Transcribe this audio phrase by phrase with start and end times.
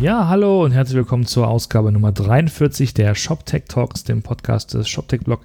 [0.00, 4.88] Ja, hallo und herzlich willkommen zur Ausgabe Nummer 43 der ShopTech Talks, dem Podcast des
[4.88, 5.40] ShopTech Blog.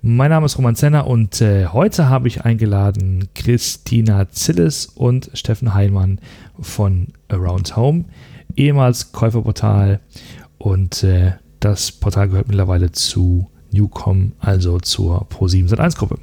[0.00, 5.74] Mein Name ist Roman Zenner und äh, heute habe ich eingeladen Christina Zillis und Steffen
[5.74, 6.18] Heilmann
[6.58, 8.06] von Around Home,
[8.56, 10.00] ehemals Käuferportal
[10.56, 16.16] und äh, das Portal gehört mittlerweile zu Newcom, also zur Pro7 Gruppe.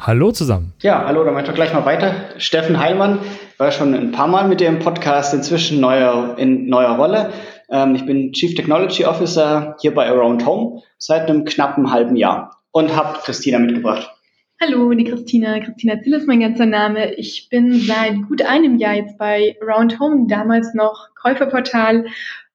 [0.00, 0.72] Hallo zusammen.
[0.82, 2.12] Ja, hallo, dann mache ich gleich mal weiter.
[2.38, 3.20] Steffen Heilmann
[3.58, 7.32] war schon ein paar Mal mit dir im Podcast, inzwischen neuer, in neuer Rolle.
[7.68, 12.62] Ähm, ich bin Chief Technology Officer hier bei Around Home seit einem knappen halben Jahr
[12.70, 14.14] und habe Christina mitgebracht.
[14.60, 15.58] Hallo, die Christina.
[15.58, 17.14] Christina Zill ist mein ganzer Name.
[17.14, 22.06] Ich bin seit gut einem Jahr jetzt bei Around Home, damals noch Käuferportal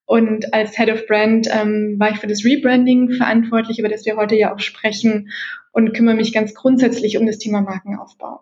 [0.05, 4.15] und als Head of Brand ähm, war ich für das Rebranding verantwortlich, über das wir
[4.15, 5.31] heute ja auch sprechen
[5.73, 8.41] und kümmere mich ganz grundsätzlich um das Thema Markenaufbau.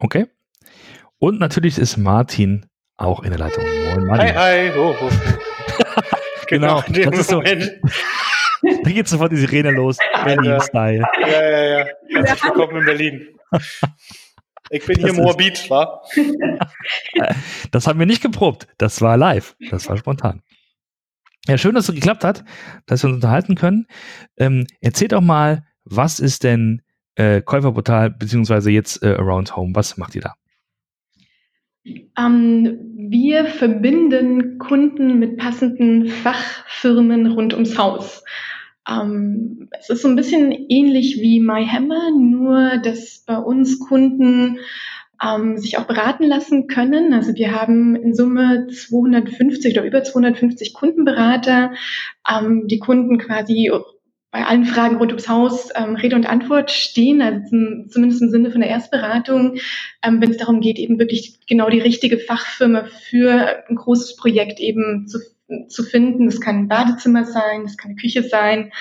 [0.00, 0.26] Okay.
[1.20, 2.66] Und natürlich ist Martin
[2.96, 3.64] auch in der Leitung.
[3.64, 4.36] Moin, Martin.
[4.36, 4.78] Hi, hi.
[4.78, 5.10] Oh, oh.
[6.46, 7.42] genau, genau das ist so.
[8.60, 9.98] Da geht sofort die Sirene los.
[10.24, 11.04] Berlin-Style.
[11.20, 11.86] Ja, ja, ja.
[12.08, 13.28] Herzlich willkommen in Berlin.
[14.70, 16.02] Ich bin hier Moabit, wa?
[17.70, 18.66] Das haben wir nicht geprobt.
[18.76, 19.54] Das war live.
[19.70, 20.42] Das war spontan.
[21.46, 22.44] Ja, schön, dass es geklappt hat,
[22.86, 23.86] dass wir uns unterhalten können.
[24.36, 26.82] Ähm, erzählt doch mal, was ist denn
[27.14, 29.74] äh, Käuferportal beziehungsweise jetzt äh, Around Home?
[29.74, 30.34] Was macht ihr da?
[32.16, 38.22] Ähm, wir verbinden Kunden mit passenden Fachfirmen rund ums Haus.
[38.88, 44.58] Ähm, es ist so ein bisschen ähnlich wie MyHammer, nur dass bei uns Kunden
[45.22, 47.12] ähm, sich auch beraten lassen können.
[47.12, 51.72] Also wir haben in Summe 250 oder über 250 Kundenberater,
[52.28, 53.70] ähm, die Kunden quasi
[54.30, 58.30] bei allen Fragen rund ums Haus ähm, Rede und Antwort stehen, also zum, zumindest im
[58.30, 59.58] Sinne von der Erstberatung,
[60.02, 64.60] ähm, wenn es darum geht, eben wirklich genau die richtige Fachfirma für ein großes Projekt
[64.60, 65.18] eben zu
[65.68, 66.26] zu finden.
[66.26, 68.72] Das kann ein Badezimmer sein, das kann eine Küche sein,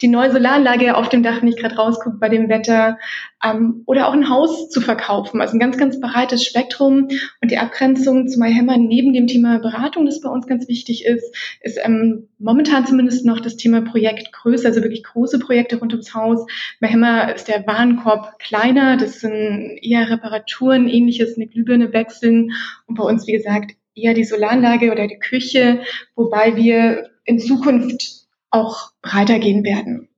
[0.00, 2.98] die neue Solaranlage auf dem Dach, wenn ich gerade rausgucke bei dem Wetter,
[3.44, 5.40] ähm, oder auch ein Haus zu verkaufen.
[5.40, 7.08] Also ein ganz, ganz breites Spektrum.
[7.40, 11.34] Und die Abgrenzung zu MyHammer neben dem Thema Beratung, das bei uns ganz wichtig ist,
[11.60, 16.46] ist ähm, momentan zumindest noch das Thema Projektgröße, also wirklich große Projekte rund ums Haus.
[16.80, 22.52] MyHammer ist der Warenkorb kleiner, das sind eher Reparaturen, ähnliches, eine Glühbirne wechseln.
[22.86, 25.82] Und bei uns, wie gesagt, eher die Solaranlage oder die Küche,
[26.14, 30.08] wobei wir in Zukunft auch breiter gehen werden.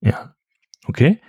[0.00, 0.34] Ja,
[0.86, 1.20] okay.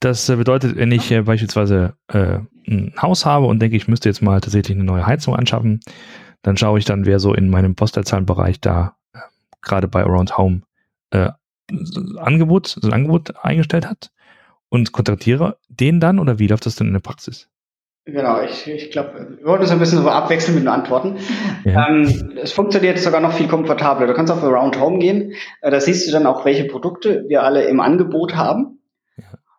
[0.00, 4.08] Das äh, bedeutet, wenn ich äh, beispielsweise äh, ein Haus habe und denke, ich müsste
[4.08, 5.80] jetzt mal tatsächlich eine neue Heizung anschaffen,
[6.42, 8.96] dann schaue ich dann, wer so in meinem Postleitzahlenbereich da
[9.60, 10.62] gerade bei Around Home
[12.18, 14.10] Angebot, so ein Angebot eingestellt hat
[14.68, 17.48] und kontaktiere den dann oder wie läuft das denn in der Praxis?
[18.04, 21.18] Genau, ich, ich glaube, wir wollten so ein bisschen so abwechseln mit den Antworten.
[21.64, 21.88] Ja.
[21.88, 24.08] Ähm, es funktioniert sogar noch viel komfortabler.
[24.08, 27.44] Du kannst auf Around Home gehen, äh, da siehst du dann auch, welche Produkte wir
[27.44, 28.80] alle im Angebot haben.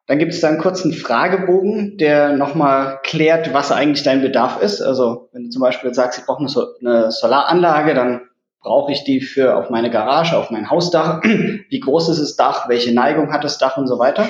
[0.08, 4.82] Dann gibt es da einen kurzen Fragebogen, der nochmal klärt, was eigentlich dein Bedarf ist.
[4.82, 6.50] Also wenn du zum Beispiel sagst, ich brauche eine,
[6.82, 8.22] eine Solaranlage, dann
[8.60, 11.24] brauche ich die für auf meine Garage, auf mein Hausdach.
[11.24, 12.68] Wie groß ist das Dach?
[12.68, 14.28] Welche Neigung hat das Dach und so weiter?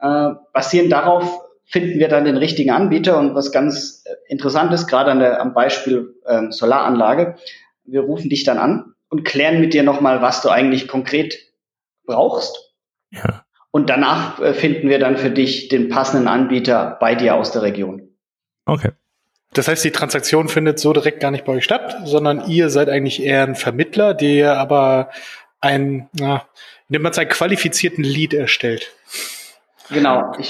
[0.00, 1.40] Äh, basierend darauf
[1.72, 5.40] finden wir dann den richtigen Anbieter und was ganz äh, interessant ist, gerade an der,
[5.40, 7.36] am Beispiel ähm, Solaranlage,
[7.84, 11.38] wir rufen dich dann an und klären mit dir nochmal, was du eigentlich konkret
[12.04, 12.74] brauchst.
[13.10, 13.44] Ja.
[13.70, 17.62] Und danach äh, finden wir dann für dich den passenden Anbieter bei dir aus der
[17.62, 18.10] Region.
[18.66, 18.90] Okay.
[19.54, 22.88] Das heißt, die Transaktion findet so direkt gar nicht bei euch statt, sondern ihr seid
[22.88, 25.10] eigentlich eher ein Vermittler, der aber
[25.60, 26.46] ein, na,
[26.88, 28.92] nimmt man einen qualifizierten Lead erstellt.
[29.92, 30.32] Genau.
[30.38, 30.48] Ich,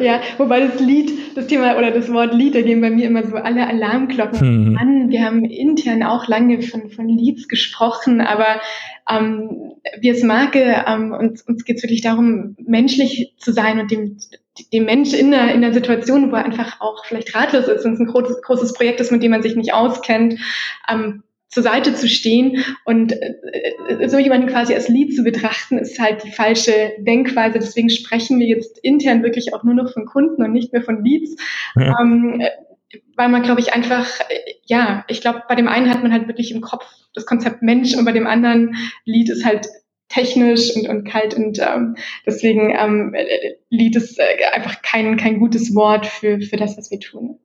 [0.00, 3.24] ja, wobei das Lied, das Thema oder das Wort Lied, da gehen bei mir immer
[3.24, 4.78] so alle Alarmglocken mhm.
[4.78, 5.10] an.
[5.10, 8.60] Wir haben intern auch lange von, von Leads gesprochen, aber
[9.08, 13.90] ähm, wir als Marke, ähm, uns, uns geht es wirklich darum, menschlich zu sein und
[13.90, 14.18] dem,
[14.72, 17.94] dem Mensch in der, in der Situation, wo er einfach auch vielleicht ratlos ist, wenn
[17.94, 20.38] es ein großes, großes Projekt ist, mit dem man sich nicht auskennt,
[20.88, 21.22] ähm,
[21.52, 26.24] zur Seite zu stehen und äh, so jemanden quasi als Lied zu betrachten, ist halt
[26.24, 27.58] die falsche Denkweise.
[27.58, 31.04] Deswegen sprechen wir jetzt intern wirklich auch nur noch von Kunden und nicht mehr von
[31.04, 31.36] Leads.
[31.76, 31.94] Ja.
[32.00, 32.48] Ähm, äh,
[33.16, 36.26] weil man, glaube ich, einfach, äh, ja, ich glaube, bei dem einen hat man halt
[36.26, 38.74] wirklich im Kopf das Konzept Mensch und bei dem anderen
[39.04, 39.68] Lied ist halt
[40.08, 41.96] technisch und, und kalt und ähm,
[42.26, 43.14] deswegen ähm,
[43.68, 47.38] Lied ist äh, einfach kein, kein gutes Wort für, für das, was wir tun.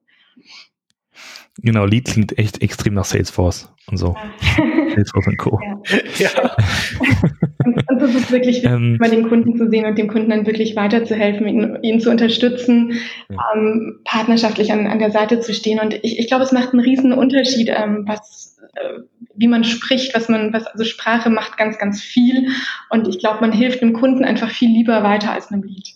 [1.59, 4.15] Genau, Lead klingt echt extrem nach Salesforce und so.
[4.95, 5.59] Salesforce und Co.
[6.17, 6.29] Ja.
[6.29, 6.55] ja.
[7.65, 10.29] und, und das ist wirklich wichtig, ähm, mal den Kunden zu sehen und dem Kunden
[10.29, 12.93] dann wirklich weiterzuhelfen, ihn, ihn zu unterstützen,
[13.29, 13.37] ja.
[13.55, 15.79] ähm, partnerschaftlich an, an der Seite zu stehen.
[15.79, 19.01] Und ich, ich glaube, es macht einen riesen Unterschied, ähm, was, äh,
[19.35, 22.49] wie man spricht, was man, was, also Sprache macht ganz, ganz viel.
[22.89, 25.95] Und ich glaube, man hilft einem Kunden einfach viel lieber weiter als einem Lied.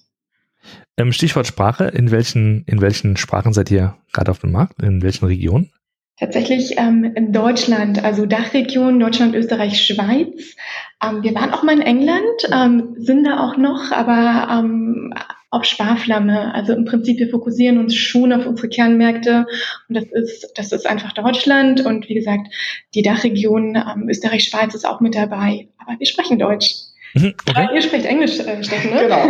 [1.01, 1.85] Ähm, Stichwort Sprache.
[1.85, 4.81] In welchen, in welchen Sprachen seid ihr gerade auf dem Markt?
[4.83, 5.71] In welchen Regionen?
[6.19, 10.55] Tatsächlich ähm, in Deutschland, also Dachregion, Deutschland, Österreich, Schweiz.
[11.03, 15.11] Ähm, wir waren auch mal in England, ähm, sind da auch noch, aber ähm,
[15.49, 16.53] auf Sparflamme.
[16.53, 19.47] Also im Prinzip, wir fokussieren uns schon auf unsere Kernmärkte
[19.89, 22.47] und das ist, das ist einfach Deutschland und wie gesagt,
[22.93, 25.69] die Dachregion ähm, Österreich, Schweiz ist auch mit dabei.
[25.79, 26.90] Aber wir sprechen Deutsch.
[27.13, 27.67] Mhm, okay.
[27.75, 29.01] ihr spricht Englisch, äh, Steffen, ne?
[29.03, 29.23] Genau.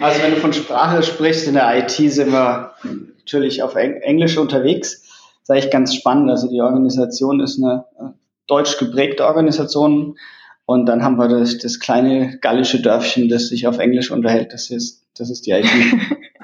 [0.00, 5.04] Also wenn du von Sprache sprichst, in der IT sind wir natürlich auf Englisch unterwegs
[5.48, 6.30] ist eigentlich ganz spannend.
[6.30, 8.10] Also die Organisation ist eine äh,
[8.46, 10.18] deutsch geprägte Organisation.
[10.66, 14.52] Und dann haben wir das, das kleine gallische Dörfchen, das sich auf Englisch unterhält.
[14.52, 15.66] Das ist, das ist die IT.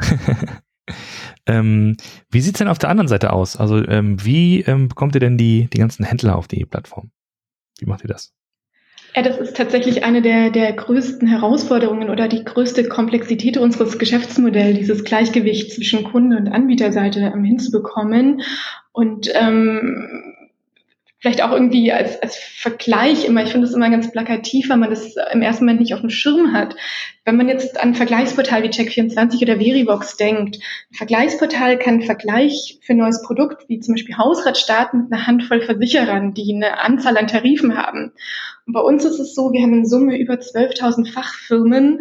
[1.47, 1.97] ähm,
[2.31, 3.57] wie sieht's denn auf der anderen Seite aus?
[3.57, 7.11] Also ähm, wie ähm, bekommt ihr denn die, die ganzen Händler auf die Plattform?
[7.79, 8.33] Wie macht ihr das?
[9.17, 14.77] Ja, das ist tatsächlich eine der, der größten Herausforderungen oder die größte Komplexität unseres Geschäftsmodells,
[14.77, 18.43] dieses Gleichgewicht zwischen Kunde- und Anbieterseite ähm, hinzubekommen.
[18.91, 20.35] Und ähm,
[21.25, 24.91] vielleicht auch irgendwie als, als Vergleich immer, ich finde es immer ganz plakativ, weil man
[24.91, 26.77] das im ersten Moment nicht auf dem Schirm hat.
[27.25, 32.79] Wenn man jetzt an ein Vergleichsportal wie Check24 oder Verivox denkt, ein Vergleichsportal kann Vergleich
[32.83, 36.79] für ein neues Produkt, wie zum Beispiel Hausrat starten mit einer Handvoll Versicherern, die eine
[36.81, 38.13] Anzahl an Tarifen haben.
[38.67, 42.01] Und bei uns ist es so, wir haben in Summe über 12.000 Fachfirmen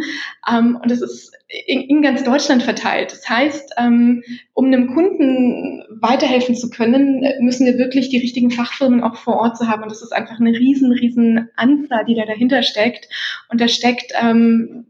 [0.50, 1.34] ähm, und es ist
[1.68, 3.12] in, in, ganz Deutschland verteilt.
[3.12, 4.24] Das heißt, ähm,
[4.54, 9.58] um einem Kunden weiterhelfen zu können, müssen wir wirklich die richtigen Fachfirmen auch vor Ort
[9.58, 9.84] zu haben.
[9.84, 13.10] Und das ist einfach eine riesen, riesen Anzahl, die da dahinter steckt.
[13.50, 14.86] Und da steckt ähm,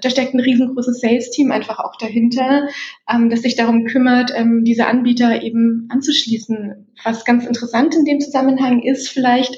[0.00, 2.68] da steckt ein riesengroßes Sales-Team einfach auch dahinter,
[3.08, 6.86] ähm, das sich darum kümmert, ähm, diese Anbieter eben anzuschließen.
[7.04, 9.56] Was ganz interessant in dem Zusammenhang ist vielleicht,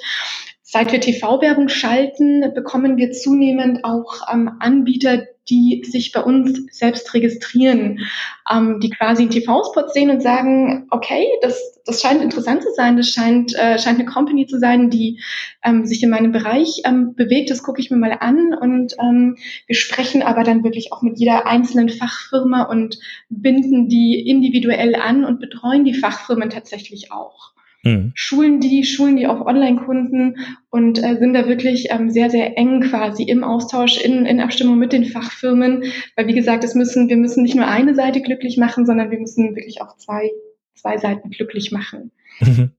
[0.73, 7.13] Seit wir TV-Werbung schalten, bekommen wir zunehmend auch ähm, Anbieter, die sich bei uns selbst
[7.13, 8.09] registrieren,
[8.49, 12.97] ähm, die quasi einen TV-Spot sehen und sagen, okay, das, das scheint interessant zu sein,
[12.97, 15.21] das scheint, äh, scheint eine Company zu sein, die
[15.65, 19.39] ähm, sich in meinem Bereich ähm, bewegt, das gucke ich mir mal an und ähm,
[19.67, 25.25] wir sprechen aber dann wirklich auch mit jeder einzelnen Fachfirma und binden die individuell an
[25.25, 28.13] und betreuen die Fachfirmen tatsächlich auch mhm.
[28.15, 30.37] schulen die, schulen die auch Online-Kunden
[30.71, 34.79] und äh, sind da wirklich ähm, sehr, sehr eng quasi im Austausch, in, in Abstimmung
[34.79, 35.85] mit den Fachfirmen.
[36.17, 39.19] Weil wie gesagt, es müssen, wir müssen nicht nur eine Seite glücklich machen, sondern wir
[39.19, 40.31] müssen wirklich auch zwei,
[40.75, 42.11] zwei Seiten glücklich machen.
[42.41, 42.71] Mhm.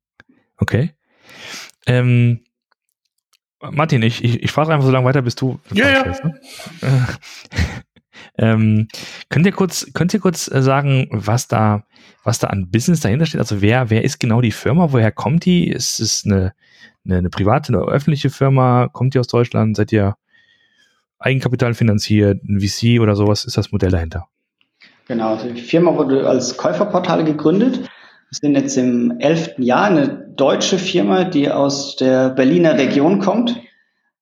[0.57, 0.91] Okay.
[1.87, 2.41] Ähm,
[3.59, 5.59] Martin, ich, ich, ich frage einfach so lange weiter, bis du.
[5.73, 6.05] Ja, ja.
[6.23, 6.39] ne?
[8.41, 8.87] ähm,
[9.29, 11.83] könnt ihr kurz, könnt ihr kurz äh, sagen, was da,
[12.23, 13.39] was da an Business dahinter steht?
[13.39, 14.91] Also wer, wer ist genau die Firma?
[14.91, 15.67] Woher kommt die?
[15.69, 16.53] Ist es eine,
[17.05, 18.89] eine, eine private, eine öffentliche Firma?
[18.91, 19.77] Kommt ihr aus Deutschland?
[19.77, 20.15] Seid ihr
[21.19, 23.45] Eigenkapital finanziert, ein VC oder sowas?
[23.45, 24.27] Ist das Modell dahinter?
[25.07, 27.81] Genau, also die Firma wurde als Käuferportal gegründet.
[27.81, 33.61] Wir sind jetzt im elften Jahr eine deutsche Firma, die aus der Berliner Region kommt.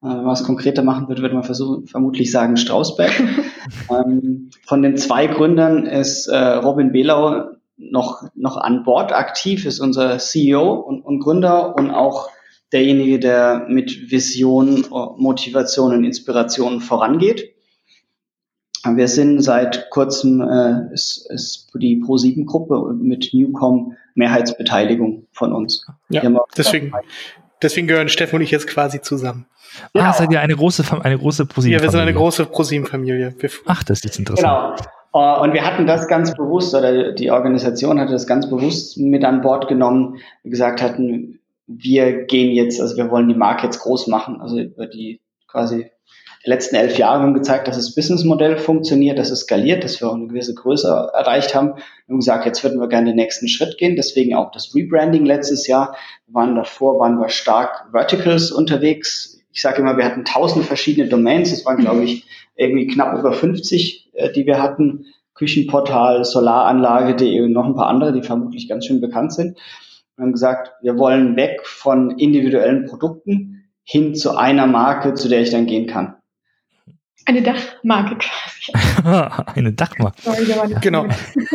[0.02, 3.12] Äh, wenn man es konkreter machen würde, würde man versuchen, vermutlich sagen Strausberg.
[3.90, 9.80] ähm, von den zwei Gründern ist äh, Robin Behlau noch, noch an Bord aktiv, ist
[9.80, 12.30] unser CEO und, und Gründer und auch
[12.72, 14.86] derjenige, der mit Vision,
[15.18, 17.56] Motivation und Inspiration vorangeht.
[18.86, 25.86] Wir sind seit kurzem äh, ist, ist die Pro7-Gruppe mit Newcom Mehrheitsbeteiligung von uns.
[26.10, 26.22] Ja,
[26.56, 26.94] deswegen,
[27.62, 29.46] deswegen gehören Steffen und ich jetzt quasi zusammen.
[29.94, 31.78] Ah, seid ihr eine große, eine große ProSieben-Familie?
[31.78, 33.36] Ja, wir sind eine große ProSieben-Familie.
[33.66, 34.78] Ach, das ist interessant.
[35.12, 35.38] Genau.
[35.38, 39.24] Äh, und wir hatten das ganz bewusst, oder die Organisation hatte das ganz bewusst mit
[39.24, 44.08] an Bord genommen, gesagt hatten, wir gehen jetzt, also wir wollen die Marke jetzt groß
[44.08, 44.42] machen.
[44.42, 45.92] Also über die quasi
[46.44, 50.16] letzten elf Jahre haben gezeigt, dass das Businessmodell funktioniert, dass es skaliert, dass wir auch
[50.16, 51.76] eine gewisse Größe erreicht haben.
[51.76, 53.96] Wir haben gesagt, jetzt würden wir gerne den nächsten Schritt gehen.
[53.96, 55.96] Deswegen auch das Rebranding letztes Jahr.
[56.28, 59.42] Wir waren davor, waren wir stark Verticals unterwegs.
[59.52, 61.52] Ich sage immer, wir hatten tausend verschiedene Domains.
[61.52, 65.06] Das waren, glaube ich, irgendwie knapp über 50, äh, die wir hatten.
[65.34, 69.58] Küchenportal, Solaranlage.de und noch ein paar andere, die vermutlich ganz schön bekannt sind.
[70.18, 75.42] Wir haben gesagt, wir wollen weg von individuellen Produkten hin zu einer Marke, zu der
[75.42, 76.19] ich dann gehen kann.
[77.30, 79.44] Eine Dachmarke quasi.
[79.56, 80.18] Eine Dachmarke.
[80.82, 81.06] Genau.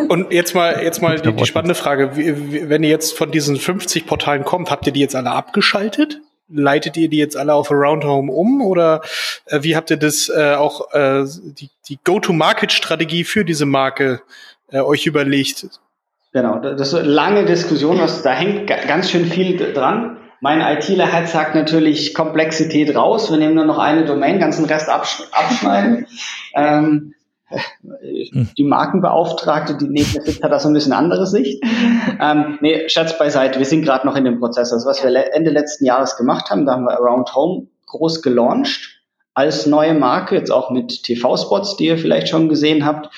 [0.09, 2.12] Und jetzt mal, jetzt mal die, die spannende Frage.
[2.14, 6.21] Wenn ihr jetzt von diesen 50 Portalen kommt, habt ihr die jetzt alle abgeschaltet?
[6.49, 9.00] Leitet ihr die jetzt alle auf Around Home um oder
[9.47, 14.23] äh, wie habt ihr das äh, auch äh, die, die Go-to-Market-Strategie für diese Marke
[14.71, 15.66] äh, euch überlegt?
[16.33, 20.19] Genau, das ist eine lange Diskussion, was da hängt ganz schön viel dran.
[20.44, 23.30] Mein ITler-Herz sagt natürlich Komplexität raus.
[23.30, 26.06] Wir nehmen nur noch eine Domain, ganzen Rest absch abschneiden.
[26.54, 27.14] ähm,
[28.58, 31.64] die Markenbeauftragte, die neben mir sitzt, hat da so ein bisschen andere Sicht.
[32.20, 34.70] Ähm, nee, Scherz beiseite, wir sind gerade noch in dem Prozess.
[34.70, 39.00] Also was wir Ende letzten Jahres gemacht haben, da haben wir Around Home groß gelauncht
[39.32, 43.08] als neue Marke, jetzt auch mit TV-Spots, die ihr vielleicht schon gesehen habt,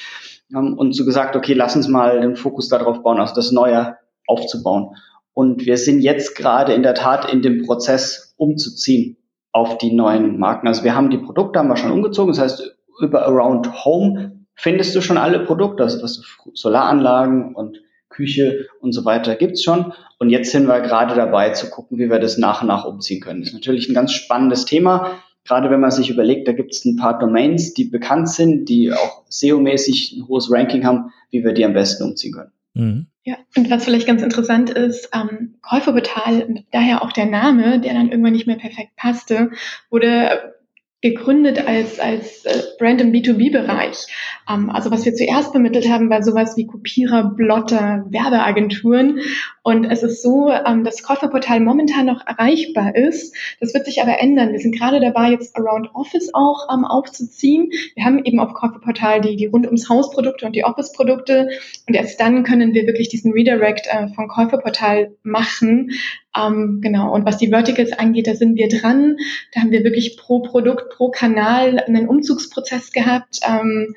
[0.54, 3.96] ähm, und so gesagt, okay, lass uns mal den Fokus darauf bauen, also das Neue
[4.28, 4.94] aufzubauen.
[5.36, 9.18] Und wir sind jetzt gerade in der Tat in dem Prozess umzuziehen
[9.52, 10.66] auf die neuen Marken.
[10.66, 12.32] Also wir haben die Produkte, haben wir schon umgezogen.
[12.32, 16.22] Das heißt, über Around Home findest du schon alle Produkte, also was
[16.54, 19.92] Solaranlagen und Küche und so weiter gibt's schon.
[20.18, 23.20] Und jetzt sind wir gerade dabei zu gucken, wie wir das nach und nach umziehen
[23.20, 23.40] können.
[23.40, 25.20] Das ist natürlich ein ganz spannendes Thema.
[25.44, 29.24] Gerade wenn man sich überlegt, da gibt's ein paar Domains, die bekannt sind, die auch
[29.28, 32.52] SEO-mäßig ein hohes Ranking haben, wie wir die am besten umziehen können.
[32.76, 33.06] Mhm.
[33.24, 38.10] Ja, und was vielleicht ganz interessant ist, ähm, Käuferportal, daher auch der Name, der dann
[38.10, 39.50] irgendwann nicht mehr perfekt passte,
[39.90, 40.54] wurde
[41.02, 44.06] gegründet als, als äh, Brand im B2B-Bereich.
[44.50, 49.20] Ähm, also was wir zuerst vermittelt haben, war sowas wie Kopierer, Blotter, Werbeagenturen.
[49.62, 53.34] Und es ist so, ähm, dass Käuferportal momentan noch erreichbar ist.
[53.60, 54.52] Das wird sich aber ändern.
[54.52, 57.70] Wir sind gerade dabei, jetzt Around Office auch ähm, aufzuziehen.
[57.94, 61.48] Wir haben eben auf Käuferportal die, die rund ums Haus Produkte und die Office Produkte.
[61.86, 65.90] Und erst dann können wir wirklich diesen Redirect äh, von Käuferportal machen.
[66.36, 67.12] Ähm, genau.
[67.14, 69.16] Und was die Verticals angeht, da sind wir dran.
[69.52, 73.40] Da haben wir wirklich pro Produkt, pro Kanal einen Umzugsprozess gehabt.
[73.46, 73.94] Ähm,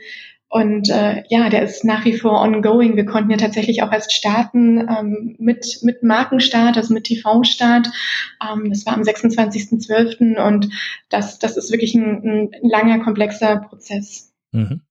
[0.52, 2.96] und äh, ja, der ist nach wie vor ongoing.
[2.96, 7.88] Wir konnten ja tatsächlich auch erst starten ähm, mit, mit Markenstart, also mit TV-Start.
[8.42, 10.44] Ähm, das war am 26.12.
[10.44, 10.70] und
[11.10, 14.34] das, das ist wirklich ein, ein langer, komplexer Prozess.
[14.52, 14.82] Mhm.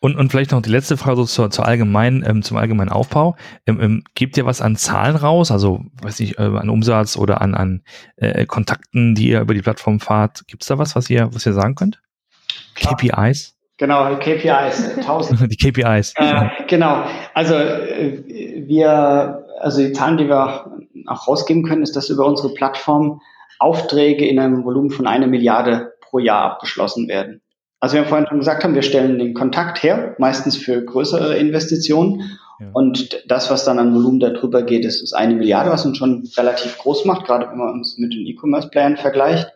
[0.00, 3.36] Und, und vielleicht noch die letzte Frage so zur, zur allgemeinen, ähm, zum allgemeinen Aufbau.
[3.66, 7.40] Ähm, ähm, gebt ihr was an Zahlen raus, also weiß nicht, äh, an Umsatz oder
[7.40, 7.82] an, an
[8.16, 10.46] äh, Kontakten, die ihr über die Plattform fahrt?
[10.46, 12.00] Gibt es da was, was ihr, was ihr sagen könnt?
[12.76, 13.56] KPIs?
[13.78, 15.52] Genau, KPIs, 1000.
[15.52, 16.14] die KPIs.
[16.16, 18.22] Äh, genau, also äh,
[18.66, 20.70] wir, also die Zahlen, die wir
[21.06, 23.20] auch rausgeben können, ist, dass über unsere Plattform
[23.58, 27.40] Aufträge in einem Volumen von einer Milliarde pro Jahr abgeschlossen werden.
[27.80, 31.36] Also wir haben vorhin schon gesagt haben, wir stellen den Kontakt her, meistens für größere
[31.36, 32.38] Investitionen.
[32.60, 32.70] Ja.
[32.72, 36.28] Und das, was dann an Volumen darüber geht, ist, ist eine Milliarde, was uns schon
[36.36, 39.52] relativ groß macht, gerade wenn man uns mit den E-Commerce-Playern vergleicht.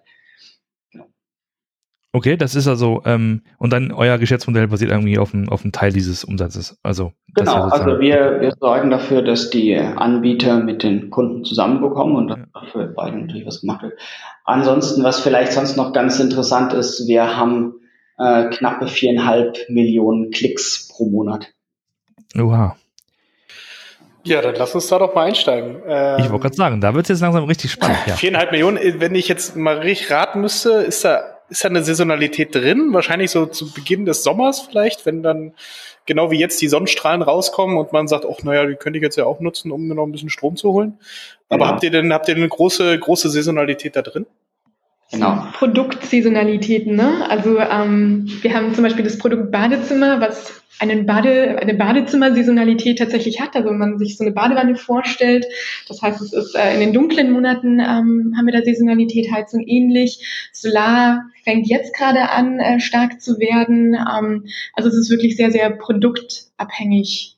[2.15, 5.73] Okay, das ist also, ähm, und dann euer Geschäftsmodell basiert irgendwie auf einem, auf einem
[5.73, 6.79] Teil dieses Umsatzes.
[6.83, 12.37] Also, genau, also wir, wir sorgen dafür, dass die Anbieter mit den Kunden zusammenbekommen und
[12.53, 13.95] dafür beide natürlich was gemacht wird.
[14.45, 17.77] Ansonsten, was vielleicht sonst noch ganz interessant ist, wir haben
[18.19, 21.53] äh, knappe viereinhalb Millionen Klicks pro Monat.
[22.39, 22.77] Oha.
[24.25, 25.83] Ja, dann lass uns da doch mal einsteigen.
[25.87, 27.99] Ähm, ich wollte gerade sagen, da wird es jetzt langsam richtig spannend.
[28.07, 28.15] Ja.
[28.15, 31.83] Viereinhalb Millionen, äh, wenn ich jetzt mal richtig raten müsste, ist da, ist da eine
[31.83, 32.93] Saisonalität drin?
[32.93, 35.55] Wahrscheinlich so zu Beginn des Sommers vielleicht, wenn dann
[36.07, 39.17] genau wie jetzt die Sonnenstrahlen rauskommen und man sagt, ach naja, die könnte ich jetzt
[39.17, 40.99] ja auch nutzen, um mir noch ein bisschen Strom zu holen.
[41.49, 41.71] Aber ja.
[41.73, 44.27] habt ihr denn, habt ihr eine große, große Saisonalität da drin?
[45.13, 45.45] Genau.
[45.53, 46.97] Produktsaisonalitäten.
[46.97, 47.29] Ne?
[47.29, 53.41] Also ähm, wir haben zum Beispiel das Produkt Badezimmer, was einen Bade, eine Badezimmer-Saisonalität tatsächlich
[53.41, 53.55] hat.
[53.55, 55.47] Also wenn man sich so eine Badewanne vorstellt,
[55.87, 59.63] das heißt, es ist äh, in den dunklen Monaten ähm, haben wir da Saisonalität, Heizung
[59.67, 60.51] ähnlich.
[60.53, 63.95] Solar fängt jetzt gerade an, äh, stark zu werden.
[63.95, 67.37] Ähm, also es ist wirklich sehr, sehr produktabhängig.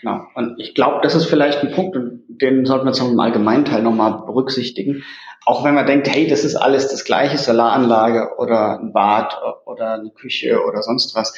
[0.00, 0.26] Genau.
[0.34, 3.82] Und ich glaube, das ist vielleicht ein Punkt, und den sollten wir zum allgemeinen Teil
[3.82, 5.02] nochmal berücksichtigen
[5.46, 9.94] auch wenn man denkt, hey, das ist alles das gleiche, Solaranlage oder ein Bad oder
[9.94, 11.34] eine Küche oder sonst was.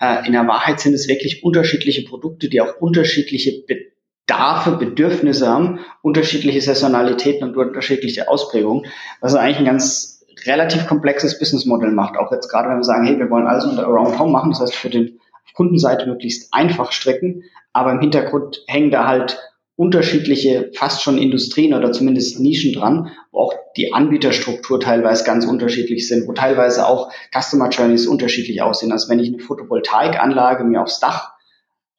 [0.00, 5.78] Äh, in der Wahrheit sind es wirklich unterschiedliche Produkte, die auch unterschiedliche Bedarfe, Bedürfnisse haben,
[6.02, 8.90] unterschiedliche Saisonalitäten und unterschiedliche Ausprägungen,
[9.20, 12.16] was eigentlich ein ganz relativ komplexes Businessmodell macht.
[12.16, 14.60] Auch jetzt gerade, wenn wir sagen, hey, wir wollen alles unter Around Home machen, das
[14.60, 15.20] heißt für den
[15.54, 19.38] Kundenseite möglichst einfach strecken, aber im Hintergrund hängen da halt
[19.76, 26.06] unterschiedliche, fast schon Industrien oder zumindest Nischen dran, wo auch die Anbieterstruktur teilweise ganz unterschiedlich
[26.06, 28.92] sind, wo teilweise auch Customer Journeys unterschiedlich aussehen.
[28.92, 31.32] Also wenn ich eine Photovoltaikanlage mir aufs Dach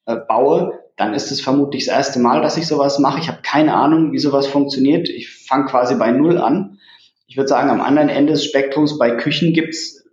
[0.05, 3.19] äh, baue, dann ist es vermutlich das erste Mal, dass ich sowas mache.
[3.19, 5.09] Ich habe keine Ahnung, wie sowas funktioniert.
[5.09, 6.77] Ich fange quasi bei Null an.
[7.25, 10.03] Ich würde sagen, am anderen Ende des Spektrums bei Küchen gibt's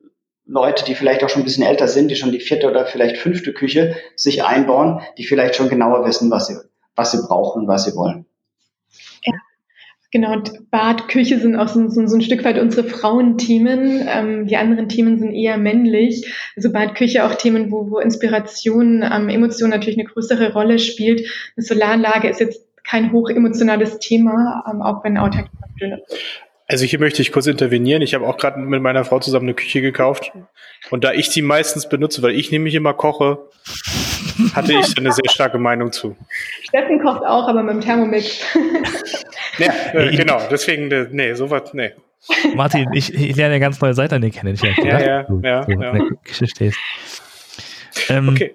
[0.47, 3.19] Leute, die vielleicht auch schon ein bisschen älter sind, die schon die vierte oder vielleicht
[3.19, 6.57] fünfte Küche sich einbauen, die vielleicht schon genauer wissen, was sie
[7.00, 8.26] was sie brauchen und was sie wollen.
[9.25, 9.33] Ja.
[10.12, 14.07] Genau, und Bad, Küche sind auch so, so, so ein Stück weit unsere Frauenthemen.
[14.07, 16.30] Ähm, die anderen Themen sind eher männlich.
[16.57, 21.21] Also Bad, Küche auch Themen, wo, wo Inspiration, ähm, Emotion natürlich eine größere Rolle spielt.
[21.57, 25.50] Eine Solaranlage ist jetzt kein hochemotionales Thema, ähm, auch wenn Autarkie.
[26.66, 28.02] Also hier möchte ich kurz intervenieren.
[28.02, 30.33] Ich habe auch gerade mit meiner Frau zusammen eine Küche gekauft.
[30.90, 33.49] Und da ich sie meistens benutze, weil ich nämlich immer koche,
[34.55, 36.17] hatte ich eine sehr starke Meinung zu.
[36.63, 38.41] Steffen kocht auch, aber mit dem Thermomix.
[39.59, 40.41] ja, äh, genau.
[40.51, 41.93] Deswegen, äh, nee, sowas, nee.
[42.55, 44.55] Martin, ich, ich lerne eine ganz neue Seite an dir kennen.
[44.55, 45.63] Ich ja, ja, ja, so ja.
[45.63, 46.79] in der Küche stehst.
[48.09, 48.55] Ähm, okay.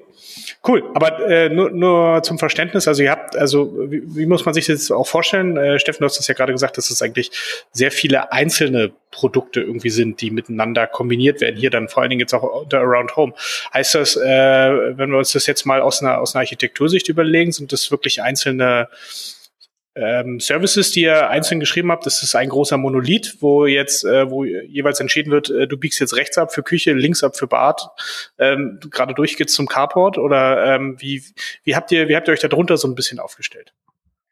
[0.67, 4.53] Cool, aber äh, nur, nur zum Verständnis, also ihr habt, also wie, wie muss man
[4.55, 5.57] sich das auch vorstellen?
[5.57, 7.29] Äh, Steffen, du hast das ja gerade gesagt, dass es eigentlich
[7.71, 11.55] sehr viele einzelne Produkte irgendwie sind, die miteinander kombiniert werden.
[11.55, 13.33] Hier dann vor allen Dingen jetzt auch unter Around Home.
[13.75, 17.51] Heißt das, äh, wenn wir uns das jetzt mal aus einer, aus einer Architektursicht überlegen,
[17.51, 18.87] sind das wirklich einzelne
[19.95, 24.29] ähm, Services, die ihr einzeln geschrieben habt, das ist ein großer Monolith, wo jetzt, äh,
[24.29, 27.47] wo jeweils entschieden wird, äh, du biegst jetzt rechts ab für Küche, links ab für
[27.47, 27.89] Bad,
[28.37, 31.23] ähm, gerade durch geht's zum Carport oder ähm, wie,
[31.63, 33.73] wie habt ihr, wie habt ihr euch da drunter so ein bisschen aufgestellt?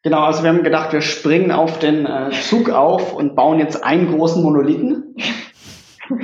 [0.03, 3.86] Genau, also wir haben gedacht, wir springen auf den äh, Zug auf und bauen jetzt
[3.86, 5.15] einen großen Monolithen.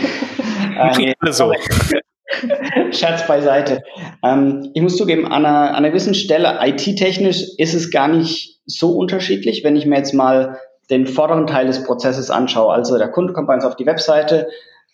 [0.78, 1.54] äh, so.
[2.92, 3.84] Scherz beiseite.
[4.22, 8.59] Ähm, ich muss zugeben, an einer, an einer gewissen Stelle, IT-technisch, ist es gar nicht
[8.70, 10.60] so unterschiedlich, wenn ich mir jetzt mal
[10.90, 12.74] den vorderen Teil des Prozesses anschaue.
[12.74, 14.48] Also der Kunde kommt bei uns auf die Webseite,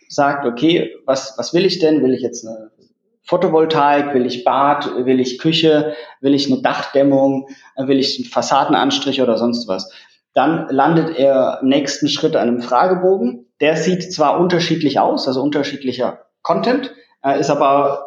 [0.09, 2.03] sagt, okay, was, was will ich denn?
[2.03, 2.71] Will ich jetzt eine
[3.23, 9.21] Photovoltaik, will ich Bad, will ich Küche, will ich eine Dachdämmung, will ich einen Fassadenanstrich
[9.21, 9.91] oder sonst was.
[10.33, 13.47] Dann landet er im nächsten Schritt an einem Fragebogen.
[13.61, 16.93] Der sieht zwar unterschiedlich aus, also unterschiedlicher Content,
[17.39, 18.05] ist aber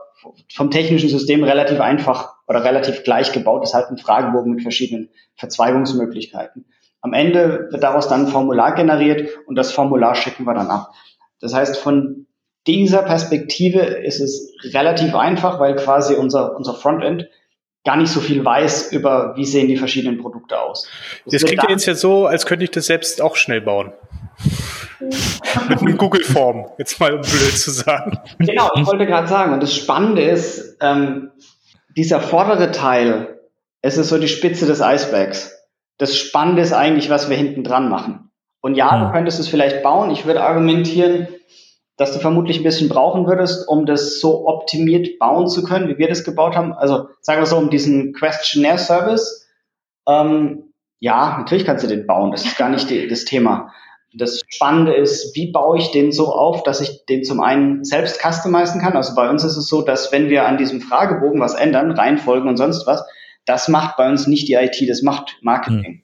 [0.53, 3.62] vom technischen System relativ einfach oder relativ gleich gebaut.
[3.62, 6.64] ist halt ein Fragebogen mit verschiedenen Verzweigungsmöglichkeiten.
[7.00, 10.93] Am Ende wird daraus dann ein Formular generiert und das Formular schicken wir dann ab.
[11.40, 12.26] Das heißt, von
[12.67, 17.29] dieser Perspektive ist es relativ einfach, weil quasi unser, unser Frontend
[17.85, 20.88] gar nicht so viel weiß über, wie sehen die verschiedenen Produkte aus.
[21.25, 23.92] Das, das klingt ja jetzt ja so, als könnte ich das selbst auch schnell bauen.
[25.68, 28.18] Mit einem Google-Form, jetzt mal um blöd zu sagen.
[28.38, 31.31] Genau, ich wollte gerade sagen, und das Spannende ist, ähm,
[31.99, 33.41] dieser vordere Teil,
[33.83, 35.59] es ist so die Spitze des Eisbergs.
[35.99, 38.31] Das Spannende ist eigentlich, was wir hinten dran machen.
[38.61, 39.13] Und ja, du hm.
[39.13, 40.13] könntest es vielleicht bauen.
[40.13, 41.27] Ich würde argumentieren,
[41.97, 45.99] dass du vermutlich ein bisschen brauchen würdest, um das so optimiert bauen zu können, wie
[45.99, 46.73] wir das gebaut haben.
[46.73, 49.49] Also sagen wir so, um diesen Questionnaire Service.
[50.07, 52.31] Ähm, ja, natürlich kannst du den bauen.
[52.31, 53.73] Das ist gar nicht die, das Thema.
[54.14, 58.21] Das Spannende ist, wie baue ich den so auf, dass ich den zum einen selbst
[58.21, 58.97] customizen kann.
[58.97, 62.49] Also bei uns ist es so, dass wenn wir an diesem Fragebogen was ändern, Reihenfolgen
[62.49, 63.05] und sonst was,
[63.44, 66.03] das macht bei uns nicht die IT, das macht Marketing.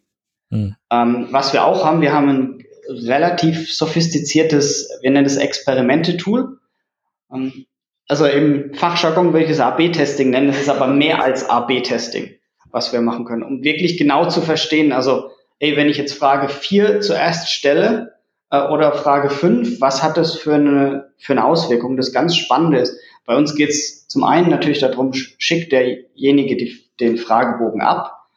[0.50, 0.76] Hm.
[0.90, 6.58] Ähm, was wir auch haben, wir haben ein relativ sophistiziertes, wir nennen es Experimente-Tool.
[7.32, 7.66] Ähm,
[8.08, 12.34] also im Fachjargon würde ich es AB-Testing nennen, das ist aber mehr als AB-Testing,
[12.70, 15.30] was wir machen können, um wirklich genau zu verstehen, also
[15.64, 18.16] ey, wenn ich jetzt Frage 4 zuerst stelle
[18.50, 21.96] äh, oder Frage 5, was hat das für eine, für eine Auswirkung?
[21.96, 26.84] Das ganz Spannende ist, bei uns geht es zum einen natürlich darum, schickt derjenige die,
[27.00, 28.28] den Fragebogen ab.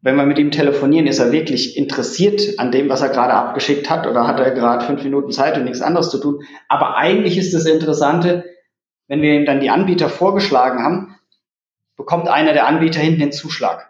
[0.00, 3.90] Wenn wir mit ihm telefonieren, ist er wirklich interessiert an dem, was er gerade abgeschickt
[3.90, 6.42] hat oder hat er gerade fünf Minuten Zeit und nichts anderes zu tun.
[6.68, 8.46] Aber eigentlich ist das Interessante,
[9.06, 11.16] wenn wir ihm dann die Anbieter vorgeschlagen haben,
[11.98, 13.89] bekommt einer der Anbieter hinten den Zuschlag.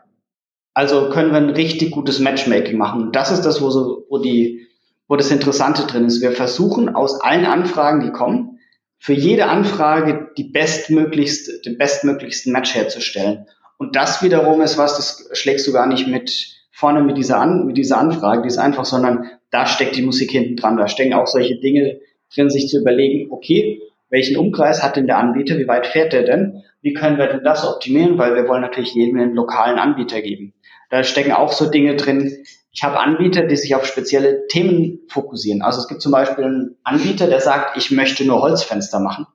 [0.74, 3.12] Also können wir ein richtig gutes Matchmaking machen.
[3.12, 4.68] Das ist das, wo, so, wo, die,
[5.09, 6.22] wo das Interessante drin ist.
[6.22, 8.59] Wir versuchen aus allen Anfragen, die kommen,
[8.98, 13.46] für jede Anfrage die bestmöglichst, den bestmöglichsten Match herzustellen.
[13.78, 17.66] Und das wiederum ist was, das schlägst du gar nicht mit vorne mit dieser, An
[17.66, 20.76] mit dieser Anfrage, die ist einfach, sondern da steckt die Musik hinten dran.
[20.76, 22.00] Da stecken auch solche Dinge
[22.35, 26.24] drin, sich zu überlegen, okay, welchen Umkreis hat denn der Anbieter, wie weit fährt der
[26.24, 26.62] denn?
[26.83, 28.18] Wie können wir denn das optimieren?
[28.18, 30.54] Weil wir wollen natürlich jedem einen lokalen Anbieter geben.
[30.90, 32.44] Da stecken auch so Dinge drin.
[32.72, 35.62] Ich habe Anbieter, die sich auf spezielle Themen fokussieren.
[35.62, 39.26] Also es gibt zum Beispiel einen Anbieter, der sagt, ich möchte nur Holzfenster machen.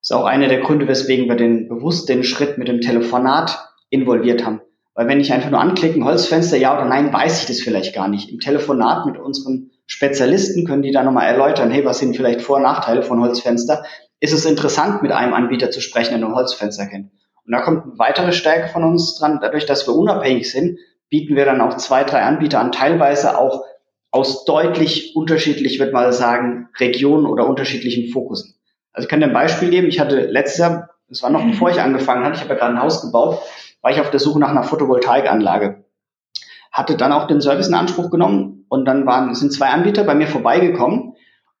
[0.00, 3.68] Das ist auch einer der Gründe, weswegen wir den bewusst den Schritt mit dem Telefonat
[3.90, 4.60] involviert haben.
[4.94, 8.08] Weil wenn ich einfach nur anklicken, Holzfenster, ja oder nein, weiß ich das vielleicht gar
[8.08, 8.30] nicht.
[8.30, 12.56] Im Telefonat mit unseren Spezialisten können die da nochmal erläutern, hey, was sind vielleicht Vor-
[12.56, 13.84] und Nachteile von Holzfenster?
[14.20, 17.10] Ist es interessant, mit einem Anbieter zu sprechen, der nur Holzfenster kennt?
[17.48, 19.38] Und da kommt eine weitere Stärke von uns dran.
[19.40, 23.64] Dadurch, dass wir unabhängig sind, bieten wir dann auch zwei, drei Anbieter an, teilweise auch
[24.10, 28.54] aus deutlich unterschiedlich, würde man sagen, Regionen oder unterschiedlichen Fokussen.
[28.92, 29.88] Also ich kann dir ein Beispiel geben.
[29.88, 32.74] Ich hatte letztes Jahr, das war noch bevor ich angefangen hatte, ich habe ja gerade
[32.74, 33.40] ein Haus gebaut,
[33.80, 35.84] war ich auf der Suche nach einer Photovoltaikanlage.
[36.70, 40.14] Hatte dann auch den Service in Anspruch genommen und dann waren, sind zwei Anbieter bei
[40.14, 41.14] mir vorbeigekommen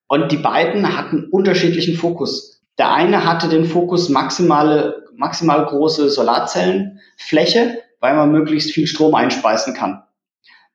[0.06, 2.62] und die beiden hatten unterschiedlichen Fokus.
[2.76, 7.82] Der eine hatte den Fokus maximale maximal große Solarzellenfläche.
[8.00, 10.04] weil man möglichst viel Strom einspeisen kann.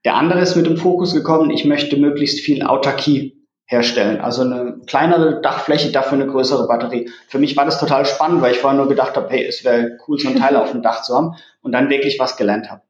[0.04, 4.20] Der andere ist mit dem Fokus gekommen, ich möchte möglichst viel Autarkie herstellen.
[4.20, 7.10] Also eine kleinere Dachfläche, dafür eine größere Batterie.
[7.30, 9.98] Für mich war das total spannend, weil ich vorher nur gedacht habe, hey, es wäre
[10.06, 12.82] cool, so ein Teil auf dem Dach zu haben und dann wirklich was gelernt habe.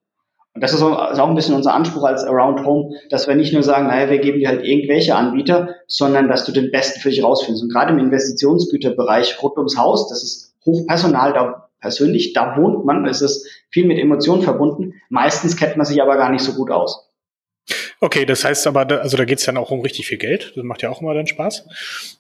[0.56, 3.62] Und das ist auch ein bisschen unser Anspruch als Around Home, dass wir nicht nur
[3.64, 7.24] sagen, naja, wir geben dir halt irgendwelche Anbieter, sondern dass du den besten für dich
[7.24, 7.64] rausfindest.
[7.64, 13.06] Und gerade im Investitionsgüterbereich rund ums Haus, das ist Hochpersonal, da persönlich, da wohnt man,
[13.06, 15.02] es ist viel mit Emotionen verbunden.
[15.10, 17.10] Meistens kennt man sich aber gar nicht so gut aus.
[18.00, 20.54] Okay, das heißt aber, also da geht's dann auch um richtig viel Geld.
[20.56, 21.66] Das macht ja auch immer dann Spaß.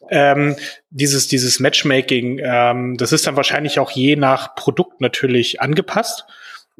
[0.09, 0.55] Ähm,
[0.89, 6.25] dieses, dieses Matchmaking, ähm, das ist dann wahrscheinlich auch je nach Produkt natürlich angepasst.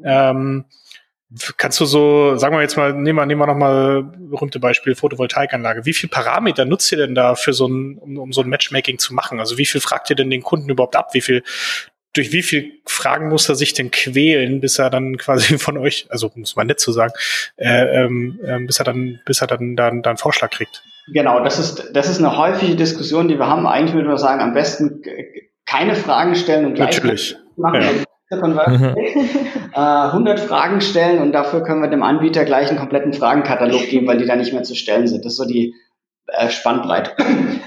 [0.02, 0.64] Ähm,
[1.56, 5.84] kannst du so, sagen wir jetzt mal, nehmen wir, nehmen wir nochmal berühmte Beispiel Photovoltaikanlage.
[5.84, 8.98] Wie viel Parameter nutzt ihr denn da für so ein, um, um so ein Matchmaking
[8.98, 9.40] zu machen?
[9.40, 11.14] Also wie viel fragt ihr denn den Kunden überhaupt ab?
[11.14, 11.42] Wie viel
[12.14, 16.06] durch wie viel Fragen muss er sich denn quälen, bis er dann quasi von euch,
[16.08, 17.12] also muss man nett zu sagen,
[17.56, 20.82] äh, ähm, äh, bis er dann, bis er dann, dann, dann Vorschlag kriegt?
[21.12, 23.66] Genau, das ist, das ist eine häufige Diskussion, die wir haben.
[23.66, 25.02] Eigentlich würde man sagen, am besten
[25.66, 27.36] keine Fragen stellen und gleich Natürlich.
[27.56, 27.82] machen.
[27.82, 27.90] Ja.
[29.74, 34.06] 100 äh, Fragen stellen und dafür können wir dem Anbieter gleich einen kompletten Fragenkatalog geben,
[34.06, 35.24] weil die da nicht mehr zu stellen sind.
[35.24, 35.74] Das ist so die
[36.26, 37.12] äh, Spannbreite.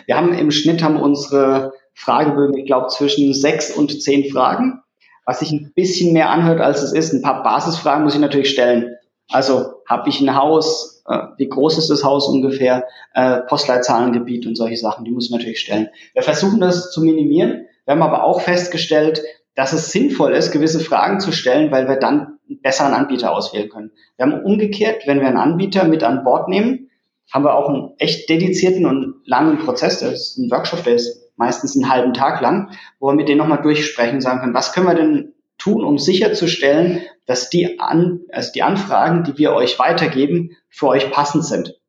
[0.05, 4.81] Wir haben im Schnitt haben unsere Fragebögen, ich glaube, zwischen sechs und zehn Fragen,
[5.25, 7.13] was sich ein bisschen mehr anhört, als es ist.
[7.13, 8.95] Ein paar Basisfragen muss ich natürlich stellen.
[9.29, 11.03] Also, habe ich ein Haus?
[11.07, 12.85] Äh, wie groß ist das Haus ungefähr?
[13.13, 15.89] Äh, Postleitzahlengebiet und solche Sachen, die muss ich natürlich stellen.
[16.13, 17.65] Wir versuchen das zu minimieren.
[17.85, 19.21] Wir haben aber auch festgestellt,
[19.57, 23.69] dass es sinnvoll ist, gewisse Fragen zu stellen, weil wir dann einen besseren Anbieter auswählen
[23.69, 23.91] können.
[24.15, 26.91] Wir haben umgekehrt, wenn wir einen Anbieter mit an Bord nehmen,
[27.33, 29.99] haben wir auch einen echt dedizierten und langen Prozess.
[29.99, 33.39] Das ist ein Workshop, der ist meistens einen halben Tag lang, wo wir mit denen
[33.39, 38.21] nochmal durchsprechen und sagen können, was können wir denn tun, um sicherzustellen, dass die, an,
[38.31, 41.79] also die Anfragen, die wir euch weitergeben, für euch passend sind.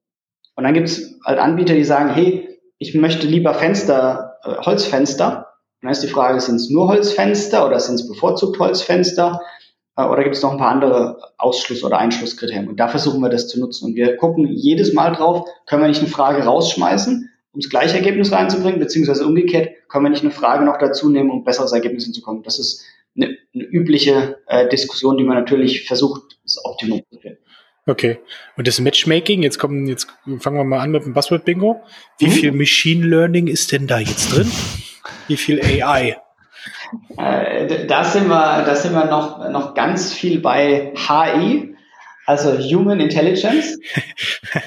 [0.57, 5.48] Und dann gibt es halt Anbieter, die sagen, hey, ich möchte lieber Fenster, äh, Holzfenster.
[5.81, 9.41] Dann ist die Frage, sind es nur Holzfenster oder sind es bevorzugt Holzfenster?
[9.97, 12.69] Äh, oder gibt es noch ein paar andere Ausschluss- oder Einschlusskriterien?
[12.69, 13.87] Und da versuchen wir das zu nutzen.
[13.87, 17.97] Und wir gucken jedes Mal drauf, können wir nicht eine Frage rausschmeißen, um das gleiche
[17.97, 22.05] Ergebnis reinzubringen, beziehungsweise umgekehrt, können wir nicht eine Frage noch dazu nehmen, um besseres Ergebnis
[22.05, 22.43] hinzukommen.
[22.43, 22.85] Das ist
[23.17, 27.39] eine, eine übliche äh, Diskussion, die man natürlich versucht, das Optimum zu finden.
[27.87, 28.19] Okay.
[28.57, 30.09] Und das Matchmaking, jetzt kommen, jetzt
[30.41, 31.81] fangen wir mal an mit dem Buzzword-Bingo.
[32.19, 32.31] Wie mhm.
[32.31, 34.51] viel Machine Learning ist denn da jetzt drin?
[35.27, 36.17] Wie viel AI?
[37.17, 41.75] Äh, da sind wir, da sind wir noch, noch ganz viel bei HI,
[42.27, 43.79] also Human Intelligence.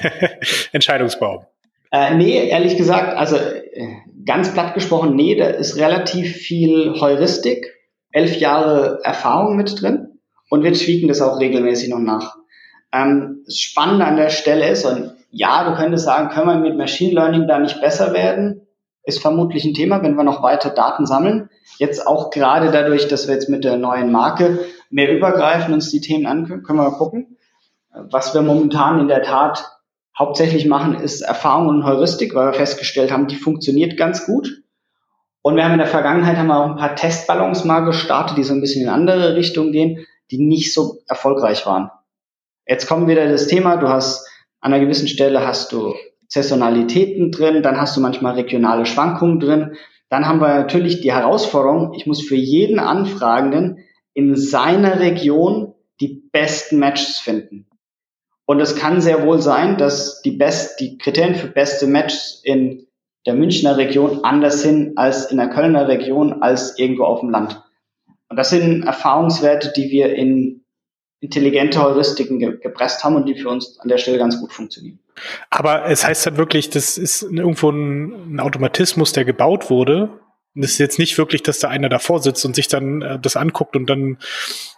[0.71, 1.45] Entscheidungsbaum.
[1.91, 7.65] Äh, nee, ehrlich gesagt, also äh, ganz platt gesprochen, nee, da ist relativ viel Heuristik,
[8.11, 12.35] elf Jahre Erfahrung mit drin und wir tweaken das auch regelmäßig noch nach.
[12.93, 16.77] Ähm, das Spannende an der Stelle ist, und ja, du könntest sagen, können wir mit
[16.77, 18.60] Machine Learning da nicht besser werden?
[19.03, 21.49] Ist vermutlich ein Thema, wenn wir noch weiter Daten sammeln.
[21.77, 24.59] Jetzt auch gerade dadurch, dass wir jetzt mit der neuen Marke
[24.89, 27.37] mehr übergreifen uns die Themen angucken, können wir mal gucken.
[27.93, 29.65] Was wir momentan in der Tat
[30.17, 34.61] hauptsächlich machen, ist Erfahrung und Heuristik, weil wir festgestellt haben, die funktioniert ganz gut.
[35.41, 38.43] Und wir haben in der Vergangenheit haben wir auch ein paar Testballons mal gestartet, die
[38.43, 41.89] so ein bisschen in andere Richtungen gehen, die nicht so erfolgreich waren.
[42.67, 44.27] Jetzt kommt wieder das Thema, du hast
[44.59, 45.95] an einer gewissen Stelle hast du
[46.33, 49.75] Saisonalitäten drin, dann hast du manchmal regionale Schwankungen drin.
[50.09, 53.79] Dann haben wir natürlich die Herausforderung, ich muss für jeden Anfragenden
[54.13, 57.67] in seiner Region die besten Matches finden.
[58.45, 62.87] Und es kann sehr wohl sein, dass die, best, die Kriterien für beste Matches in
[63.25, 67.61] der Münchner Region anders sind als in der Kölner Region, als irgendwo auf dem Land.
[68.29, 70.60] Und das sind Erfahrungswerte, die wir in
[71.21, 74.99] intelligente Heuristiken ge gepresst haben und die für uns an der Stelle ganz gut funktionieren.
[75.49, 80.09] Aber es heißt dann wirklich, das ist irgendwo ein, ein Automatismus, der gebaut wurde.
[80.55, 83.19] Und es ist jetzt nicht wirklich, dass da einer davor sitzt und sich dann äh,
[83.19, 84.17] das anguckt und dann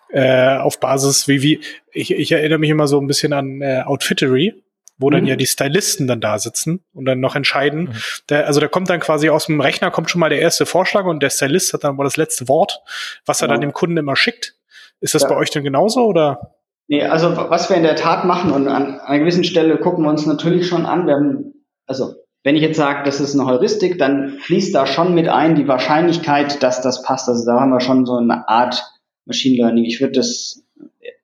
[0.09, 3.81] äh, auf Basis wie wie ich, ich erinnere mich immer so ein bisschen an äh,
[3.85, 4.53] Outfittery,
[4.97, 5.13] wo mhm.
[5.13, 7.85] dann ja die Stylisten dann da sitzen und dann noch entscheiden.
[7.85, 7.93] Mhm.
[8.29, 11.05] Der, also da kommt dann quasi aus dem Rechner kommt schon mal der erste Vorschlag
[11.05, 12.81] und der Stylist hat dann mal das letzte Wort,
[13.25, 13.53] was er genau.
[13.55, 14.55] dann dem Kunden immer schickt.
[15.03, 15.27] Ist das ja.
[15.27, 16.55] bei euch denn genauso oder?
[16.87, 20.09] Nee, also was wir in der Tat machen und an, einer gewissen Stelle gucken wir
[20.09, 21.07] uns natürlich schon an.
[21.07, 22.13] Wir haben, also
[22.43, 25.67] wenn ich jetzt sage, das ist eine Heuristik, dann fließt da schon mit ein die
[25.67, 27.27] Wahrscheinlichkeit, dass das passt.
[27.27, 28.81] Also da haben wir schon so eine Art
[29.25, 29.83] Machine Learning.
[29.83, 30.63] Ich würde das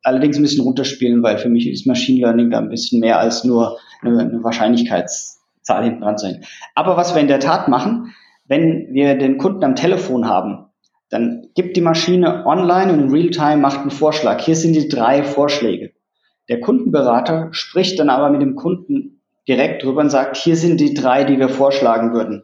[0.04, 3.46] allerdings ein bisschen runterspielen, weil für mich ist Machine Learning da ein bisschen mehr als
[3.46, 6.44] nur eine, eine Wahrscheinlichkeitszahl hinten dran sein.
[6.76, 8.14] Aber was wir in der Tat machen,
[8.46, 10.69] wenn wir den Kunden am Telefon haben,
[11.10, 14.42] dann gibt die Maschine online und in Realtime macht einen Vorschlag.
[14.42, 15.92] Hier sind die drei Vorschläge.
[16.50, 20.94] Der Kundenberater spricht dann aber mit dem Kunden direkt drüber und sagt, hier sind die
[20.94, 22.44] drei, die wir vorschlagen würden.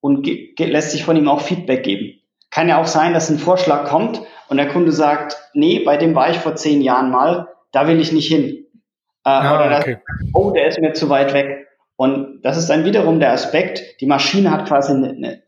[0.00, 0.26] Und
[0.58, 2.20] lässt sich von ihm auch Feedback geben.
[2.50, 6.14] Kann ja auch sein, dass ein Vorschlag kommt und der Kunde sagt, nee, bei dem
[6.14, 8.66] war ich vor zehn Jahren mal, da will ich nicht hin.
[9.24, 9.98] Äh, ah, oder okay.
[10.06, 11.66] das, oh, der ist mir zu weit weg.
[11.96, 15.42] Und das ist dann wiederum der Aspekt, die Maschine hat quasi eine, eine,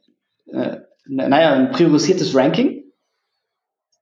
[0.53, 2.85] eine, naja, ein priorisiertes Ranking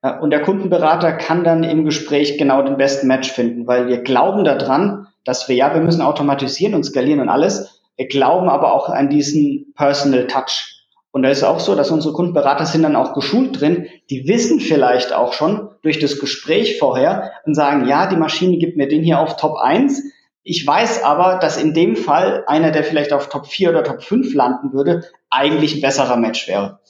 [0.02, 4.02] äh, und der Kundenberater kann dann im Gespräch genau den besten Match finden, weil wir
[4.02, 7.80] glauben daran, dass wir ja, wir müssen automatisieren und skalieren und alles.
[7.96, 10.70] Wir glauben aber auch an diesen Personal Touch.
[11.12, 13.86] Und da ist auch so, dass unsere Kundenberater sind dann auch geschult drin.
[14.10, 18.76] Die wissen vielleicht auch schon durch das Gespräch vorher und sagen, ja, die Maschine gibt
[18.76, 20.02] mir den hier auf Top 1.
[20.42, 24.02] Ich weiß aber, dass in dem Fall einer, der vielleicht auf Top 4 oder Top
[24.02, 26.80] 5 landen würde, eigentlich ein besserer Match wäre.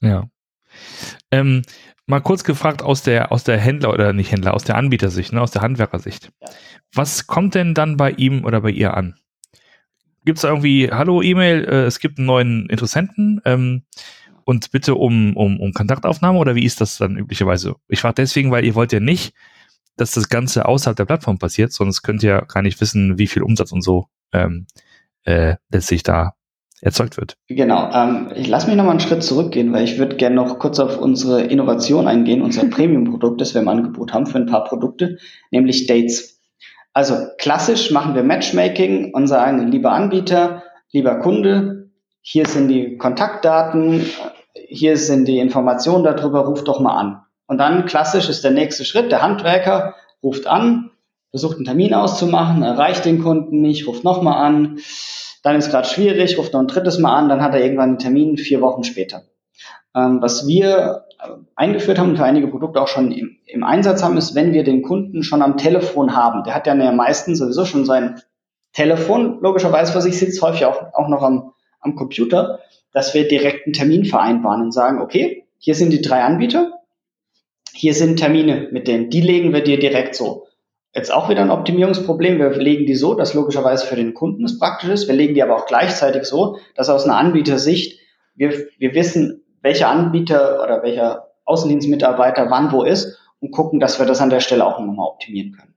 [0.00, 0.28] Ja.
[1.30, 1.62] Ähm,
[2.10, 5.40] Mal kurz gefragt aus der, aus der Händler oder nicht Händler, aus der Anbietersicht, ne,
[5.40, 6.32] aus der Handwerkersicht.
[6.42, 6.48] Ja.
[6.92, 9.14] Was kommt denn dann bei ihm oder bei ihr an?
[10.24, 13.84] Gibt es irgendwie, hallo E-Mail, äh, es gibt einen neuen Interessenten ähm,
[14.44, 17.76] und bitte um, um, um Kontaktaufnahme oder wie ist das dann üblicherweise?
[17.86, 19.32] Ich frage deswegen, weil ihr wollt ja nicht,
[19.96, 23.42] dass das Ganze außerhalb der Plattform passiert, sonst könnt ihr gar nicht wissen, wie viel
[23.42, 24.66] Umsatz und so ähm,
[25.22, 26.34] äh, letztlich da
[26.80, 27.36] erzeugt wird.
[27.48, 27.90] Genau.
[27.92, 30.98] Ähm, ich lasse mich nochmal einen Schritt zurückgehen, weil ich würde gerne noch kurz auf
[30.98, 35.18] unsere Innovation eingehen, unser Premium-Produkt, das wir im Angebot haben für ein paar Produkte,
[35.50, 36.40] nämlich Dates.
[36.92, 41.90] Also klassisch machen wir Matchmaking und sagen, lieber Anbieter, lieber Kunde,
[42.20, 44.04] hier sind die Kontaktdaten,
[44.68, 47.22] hier sind die Informationen darüber, ruf doch mal an.
[47.46, 50.90] Und dann klassisch ist der nächste Schritt, der Handwerker ruft an,
[51.30, 54.78] versucht einen Termin auszumachen, erreicht den Kunden nicht, ruft nochmal an,
[55.42, 57.98] dann ist gerade schwierig, ruft noch ein drittes Mal an, dann hat er irgendwann einen
[57.98, 59.22] Termin vier Wochen später.
[59.94, 64.02] Ähm, was wir äh, eingeführt haben und für einige Produkte auch schon im, im, Einsatz
[64.02, 67.64] haben, ist, wenn wir den Kunden schon am Telefon haben, der hat ja meistens sowieso
[67.64, 68.20] schon sein
[68.72, 72.60] Telefon, logischerweise vor sich sitzt, häufig auch, auch noch am, am Computer,
[72.92, 76.72] dass wir direkt einen Termin vereinbaren und sagen, okay, hier sind die drei Anbieter,
[77.72, 80.46] hier sind Termine mit denen, die legen wir dir direkt so.
[80.94, 82.38] Jetzt auch wieder ein Optimierungsproblem.
[82.38, 85.08] Wir legen die so, dass logischerweise für den Kunden es praktisch ist.
[85.08, 88.00] Wir legen die aber auch gleichzeitig so, dass aus einer Anbietersicht
[88.34, 94.06] wir, wir wissen, welcher Anbieter oder welcher Außendienstmitarbeiter wann wo ist und gucken, dass wir
[94.06, 95.74] das an der Stelle auch nochmal optimieren können.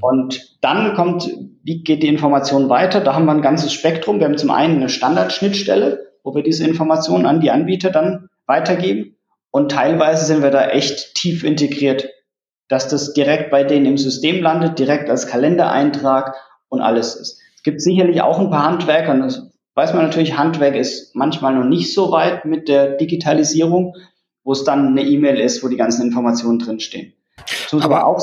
[0.00, 1.28] Und dann kommt,
[1.62, 3.00] wie geht die Information weiter?
[3.00, 4.20] Da haben wir ein ganzes Spektrum.
[4.20, 9.16] Wir haben zum einen eine Standardschnittstelle, wo wir diese Informationen an die Anbieter dann weitergeben.
[9.50, 12.08] Und teilweise sind wir da echt tief integriert
[12.68, 16.34] dass das direkt bei denen im System landet, direkt als Kalendereintrag
[16.68, 17.40] und alles ist.
[17.56, 21.54] Es gibt sicherlich auch ein paar Handwerker, und das weiß man natürlich, Handwerk ist manchmal
[21.54, 23.94] noch nicht so weit mit der Digitalisierung,
[24.44, 27.14] wo es dann eine E-Mail ist, wo die ganzen Informationen drinstehen.
[27.72, 28.22] Aber, aber auch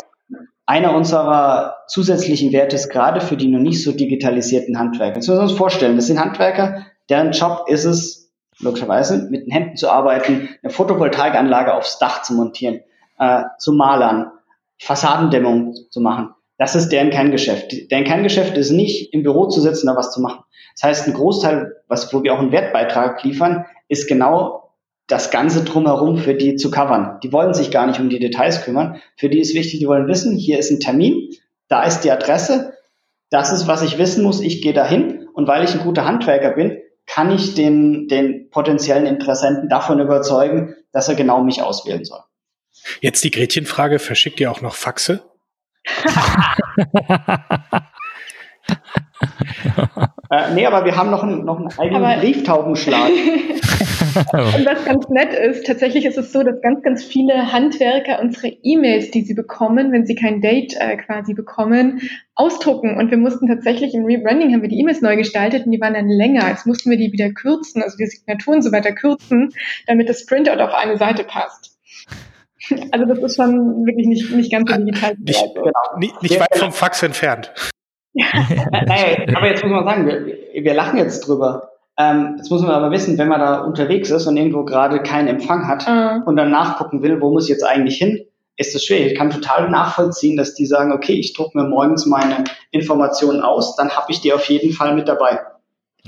[0.65, 5.15] einer unserer zusätzlichen Werte ist gerade für die noch nicht so digitalisierten Handwerker.
[5.15, 5.95] Das müssen wir uns vorstellen.
[5.95, 11.73] Das sind Handwerker, deren Job ist es, logischerweise, mit den Händen zu arbeiten, eine Photovoltaikanlage
[11.73, 12.81] aufs Dach zu montieren,
[13.19, 14.31] äh, zu malern,
[14.79, 16.29] Fassadendämmung zu machen.
[16.57, 17.91] Das ist deren Kerngeschäft.
[17.91, 20.43] Deren Kerngeschäft ist nicht, im Büro zu sitzen, da was zu machen.
[20.75, 24.71] Das heißt, ein Großteil, was, wo wir auch einen Wertbeitrag liefern, ist genau
[25.07, 27.19] das Ganze drumherum für die zu covern.
[27.23, 29.01] Die wollen sich gar nicht um die Details kümmern.
[29.17, 31.29] Für die ist wichtig, die wollen wissen, hier ist ein Termin,
[31.67, 32.73] da ist die Adresse,
[33.29, 36.51] das ist, was ich wissen muss, ich gehe dahin und weil ich ein guter Handwerker
[36.51, 42.21] bin, kann ich den, den potenziellen Interessenten davon überzeugen, dass er genau mich auswählen soll.
[43.01, 45.23] Jetzt die Gretchenfrage, verschickt ihr auch noch Faxe?
[50.29, 53.11] äh, nee, aber wir haben noch einen, noch einen eigenen aber Brieftaubenschlag.
[54.15, 58.47] Und was ganz nett ist, tatsächlich ist es so, dass ganz, ganz viele Handwerker unsere
[58.47, 62.01] E-Mails, die sie bekommen, wenn sie kein Date äh, quasi bekommen,
[62.33, 62.97] ausdrucken.
[62.97, 65.95] Und wir mussten tatsächlich im Rebranding haben wir die E-Mails neu gestaltet und die waren
[65.95, 66.47] dann länger.
[66.47, 69.49] Jetzt mussten wir die wieder kürzen, also die Signaturen so weiter kürzen,
[69.87, 71.74] damit das Printout auf eine Seite passt.
[72.91, 75.15] Also das ist schon wirklich nicht, nicht ganz so digital.
[75.19, 75.71] Nicht, genau.
[75.97, 77.53] nicht, nicht weit vom Fax entfernt.
[78.13, 81.69] naja, aber jetzt muss man sagen, wir, wir lachen jetzt drüber.
[81.97, 85.27] Ähm, jetzt muss man aber wissen, wenn man da unterwegs ist und irgendwo gerade keinen
[85.27, 86.23] Empfang hat mhm.
[86.25, 88.25] und dann nachgucken will, wo muss ich jetzt eigentlich hin,
[88.57, 89.11] ist das schwierig.
[89.11, 93.75] Ich kann total nachvollziehen, dass die sagen, okay, ich drucke mir morgens meine Informationen aus,
[93.75, 95.39] dann habe ich die auf jeden Fall mit dabei.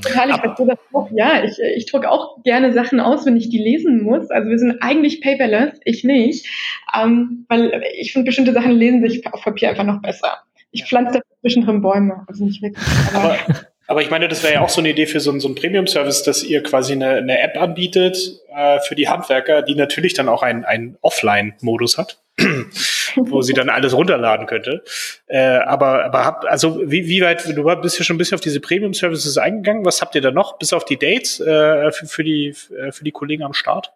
[0.02, 1.10] Total, ich verstehe das auch.
[1.12, 4.30] Ja, ich, ich drucke auch gerne Sachen aus, wenn ich die lesen muss.
[4.30, 6.48] Also wir sind eigentlich paperless, ich nicht.
[6.96, 10.38] Ähm, weil ich finde, bestimmte Sachen lesen sich auf Papier einfach noch besser.
[10.72, 12.86] Ich pflanze da zwischendrin Bäume, also nicht wirklich.
[13.14, 13.68] Aber, Aber
[14.02, 16.44] ich meine, das wäre ja auch so eine Idee für so, so einen Premium-Service, dass
[16.44, 18.18] ihr quasi eine, eine App anbietet
[18.54, 22.22] äh, für die Handwerker, die natürlich dann auch einen Offline-Modus hat,
[23.16, 24.84] wo sie dann alles runterladen könnte.
[25.28, 28.42] Äh, aber aber hab, also wie, wie weit, du bist ja schon ein bisschen auf
[28.42, 29.86] diese Premium-Services eingegangen.
[29.86, 33.06] Was habt ihr da noch, bis auf die Dates äh, für, für, die, äh, für
[33.06, 33.94] die Kollegen am Start?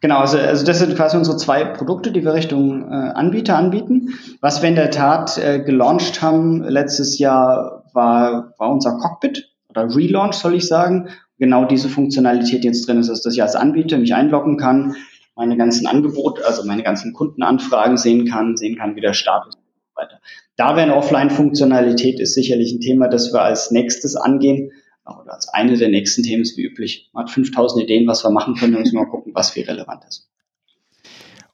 [0.00, 4.18] Genau, also, also das sind quasi unsere zwei Produkte, die wir Richtung äh, Anbieter anbieten.
[4.40, 9.94] Was wir in der Tat äh, gelauncht haben letztes Jahr war, war unser Cockpit oder
[9.94, 11.08] Relaunch, soll ich sagen.
[11.38, 14.96] Genau diese Funktionalität jetzt drin ist, dass ich als Anbieter mich einloggen kann,
[15.34, 19.62] meine ganzen Angebote, also meine ganzen Kundenanfragen sehen kann, sehen kann, wie der Status und
[19.62, 20.20] so weiter.
[20.56, 24.72] Da wäre eine Offline-Funktionalität ist sicherlich ein Thema, das wir als nächstes angehen
[25.04, 27.10] oder als eine der nächsten Themen ist wie üblich.
[27.12, 30.04] Man hat 5000 Ideen, was wir machen können, müssen wir mal gucken, was viel relevant
[30.08, 30.28] ist.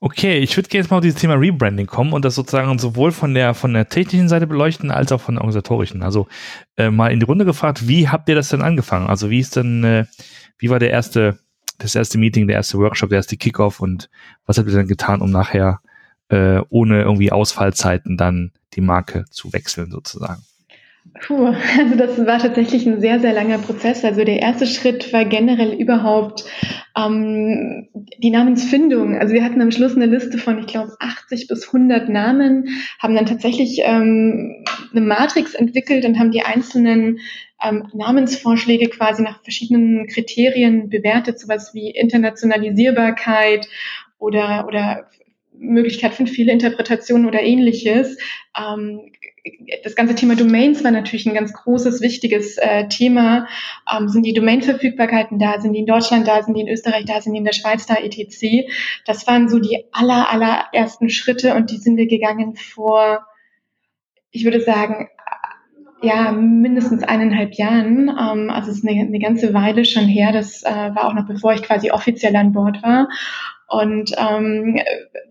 [0.01, 3.33] Okay, ich würde jetzt mal auf dieses Thema Rebranding kommen und das sozusagen sowohl von
[3.33, 6.03] der von der technischen Seite beleuchten als auch von der organisatorischen.
[6.03, 6.29] Also
[6.77, 9.07] äh, mal in die Runde gefragt, wie habt ihr das denn angefangen?
[9.07, 10.05] Also wie ist denn, äh,
[10.57, 11.39] wie war der erste,
[11.79, 14.09] das erste Meeting, der erste Workshop, der erste Kickoff und
[14.45, 15.81] was habt ihr denn getan, um nachher
[16.29, 20.43] äh, ohne irgendwie Ausfallzeiten dann die Marke zu wechseln sozusagen?
[21.21, 24.03] Puh, also das war tatsächlich ein sehr, sehr langer Prozess.
[24.03, 26.45] Also der erste Schritt war generell überhaupt
[26.97, 29.17] ähm, die Namensfindung.
[29.17, 32.69] Also wir hatten am Schluss eine Liste von, ich glaube, 80 bis 100 Namen,
[32.99, 37.19] haben dann tatsächlich ähm, eine Matrix entwickelt und haben die einzelnen
[37.63, 43.67] ähm, Namensvorschläge quasi nach verschiedenen Kriterien bewertet, sowas wie Internationalisierbarkeit
[44.17, 45.09] oder, oder
[45.59, 48.17] Möglichkeit von Fehlinterpretationen oder ähnliches.
[48.57, 49.11] Ähm,
[49.83, 53.47] das ganze Thema Domains war natürlich ein ganz großes, wichtiges äh, Thema.
[53.91, 55.59] Ähm, sind die Domain-Verfügbarkeiten da?
[55.59, 56.41] Sind die in Deutschland da?
[56.41, 57.21] Sind die in Österreich da?
[57.21, 57.95] Sind die in der Schweiz da?
[57.95, 58.67] etc.
[59.05, 63.25] Das waren so die aller, allerersten Schritte und die sind wir gegangen vor,
[64.31, 65.09] ich würde sagen,
[66.01, 68.09] ja, mindestens eineinhalb Jahren.
[68.09, 70.31] Ähm, also es ist eine, eine ganze Weile schon her.
[70.31, 73.09] Das äh, war auch noch bevor ich quasi offiziell an Bord war.
[73.69, 74.79] Und ähm,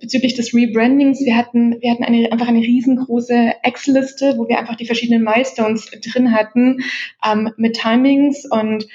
[0.01, 4.77] bezüglich des Rebrandings, wir hatten, wir hatten eine, einfach eine riesengroße Excel-Liste, wo wir einfach
[4.77, 6.79] die verschiedenen Milestones drin hatten
[7.25, 8.87] ähm, mit Timings und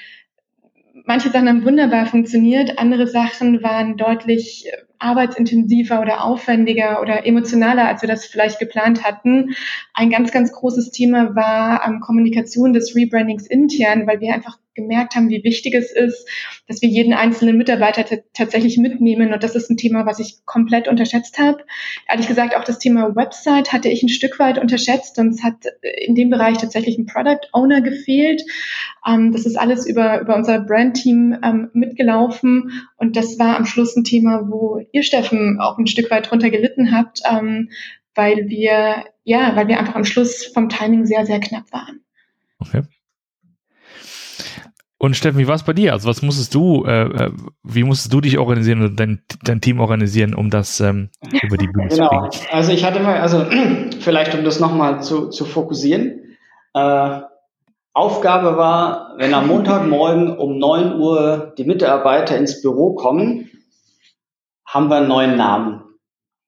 [1.04, 4.66] manche Sachen haben wunderbar funktioniert, andere Sachen waren deutlich
[4.98, 9.54] arbeitsintensiver oder aufwendiger oder emotionaler, als wir das vielleicht geplant hatten.
[9.92, 15.14] Ein ganz, ganz großes Thema war ähm, Kommunikation des Rebrandings intern, weil wir einfach gemerkt
[15.14, 16.28] haben, wie wichtig es ist,
[16.66, 19.32] dass wir jeden einzelnen Mitarbeiter tatsächlich mitnehmen.
[19.32, 21.64] Und das ist ein Thema, was ich komplett unterschätzt habe.
[22.08, 25.64] Ehrlich gesagt, auch das Thema Website hatte ich ein Stück weit unterschätzt und es hat
[25.82, 28.42] in dem Bereich tatsächlich ein Product Owner gefehlt.
[29.06, 32.86] Ähm, das ist alles über, über unser Brand-Team ähm, mitgelaufen.
[32.96, 36.50] Und das war am Schluss ein Thema, wo ihr, Steffen, auch ein Stück weit drunter
[36.50, 37.70] gelitten habt, ähm,
[38.14, 42.00] weil wir, ja, weil wir einfach am Schluss vom Timing sehr, sehr knapp waren.
[42.58, 42.82] Okay.
[45.04, 45.92] Und Steffen, wie war es bei dir?
[45.92, 47.30] Also was musstest du, äh, äh,
[47.62, 51.10] wie musstest du dich organisieren und dein, dein Team organisieren, um das ähm,
[51.42, 52.08] über die Bühne genau.
[52.08, 52.46] zu bringen?
[52.50, 53.44] Also ich hatte mal, also
[54.00, 56.38] vielleicht um das nochmal zu, zu fokussieren.
[56.72, 57.20] Äh,
[57.92, 63.50] Aufgabe war, wenn am Montagmorgen um 9 Uhr die Mitarbeiter ins Büro kommen,
[64.66, 65.82] haben wir einen neuen Namen.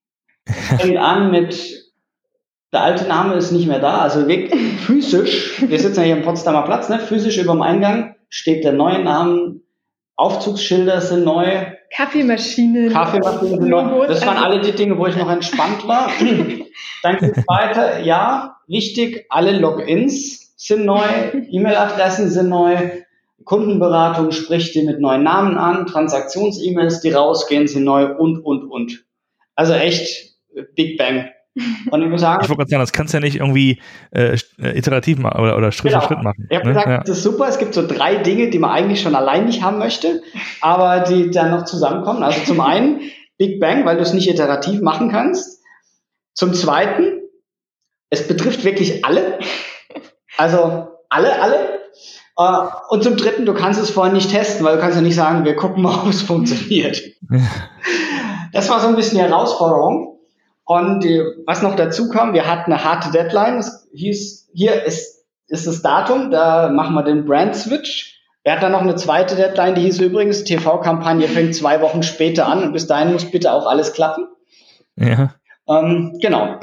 [0.46, 1.92] Fängt an mit
[2.72, 6.22] der alte Name ist nicht mehr da, also wirklich physisch, wir sitzen ja hier im
[6.22, 9.60] Potsdamer Platz, ne, physisch über dem Eingang steht der neue Name,
[10.16, 11.66] Aufzugsschilder sind neu.
[11.94, 12.90] Kaffeemaschinen.
[12.90, 14.06] Kaffeemaschinen sind neu.
[14.06, 16.10] Das waren alle die Dinge, wo ich noch entspannt war.
[17.02, 18.00] Dann geht weiter.
[18.00, 21.04] Ja, wichtig, alle Logins sind neu,
[21.50, 23.02] E-Mail-Adressen sind neu,
[23.44, 29.04] Kundenberatung spricht dir mit neuen Namen an, Transaktions-E-Mails, die rausgehen, sind neu und, und, und.
[29.54, 30.34] Also echt
[30.74, 31.30] Big Bang.
[31.90, 34.36] Und ich muss sagen, ich wollte gerade sagen, das kannst du ja nicht irgendwie äh,
[34.60, 36.02] äh iterativ machen oder, oder Schritt genau.
[36.02, 36.46] für Schritt machen.
[36.50, 36.74] Ich habe ne?
[36.74, 36.98] gesagt, ja.
[37.00, 37.48] das ist super.
[37.48, 40.22] Es gibt so drei Dinge, die man eigentlich schon allein nicht haben möchte,
[40.60, 42.22] aber die dann noch zusammenkommen.
[42.22, 43.00] Also zum einen
[43.38, 45.62] Big Bang, weil du es nicht iterativ machen kannst.
[46.34, 47.22] Zum zweiten,
[48.10, 49.38] es betrifft wirklich alle.
[50.36, 51.76] Also alle, alle.
[52.38, 55.14] Uh, und zum dritten, du kannst es vorher nicht testen, weil du kannst ja nicht
[55.14, 57.02] sagen, wir gucken mal, ob es funktioniert.
[58.52, 60.15] das war so ein bisschen die Herausforderung.
[60.66, 63.58] Und äh, was noch dazu kam, wir hatten eine harte Deadline.
[63.58, 68.20] Es hieß, hier ist, ist das Datum, da machen wir den Brand-Switch.
[68.42, 72.46] Wir hatten dann noch eine zweite Deadline, die hieß übrigens, TV-Kampagne fängt zwei Wochen später
[72.46, 74.26] an und bis dahin muss bitte auch alles klappen.
[74.96, 75.34] Ja.
[75.68, 76.58] Ähm, genau.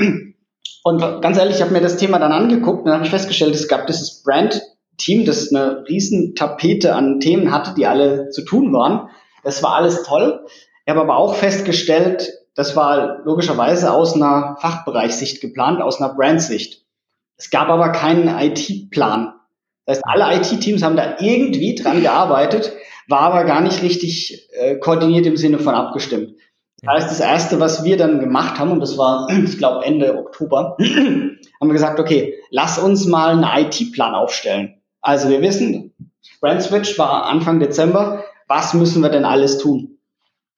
[0.83, 3.55] Und ganz ehrlich, ich habe mir das Thema dann angeguckt und dann habe ich festgestellt,
[3.55, 8.73] es gab dieses Brand-Team, das eine riesen Tapete an Themen hatte, die alle zu tun
[8.73, 9.09] waren.
[9.43, 10.45] Das war alles toll.
[10.85, 16.83] Ich habe aber auch festgestellt, das war logischerweise aus einer Fachbereichssicht geplant, aus einer Brandsicht.
[17.37, 19.33] Es gab aber keinen IT-Plan.
[19.85, 22.73] Das heißt, alle IT-Teams haben da irgendwie dran gearbeitet,
[23.07, 26.35] war aber gar nicht richtig äh, koordiniert im Sinne von abgestimmt.
[26.81, 30.17] Das heißt, das Erste, was wir dann gemacht haben, und das war, ich glaube, Ende
[30.17, 34.81] Oktober, haben wir gesagt, okay, lass uns mal einen IT-Plan aufstellen.
[35.01, 35.93] Also wir wissen,
[36.39, 39.92] Brand Switch war Anfang Dezember, was müssen wir denn alles tun?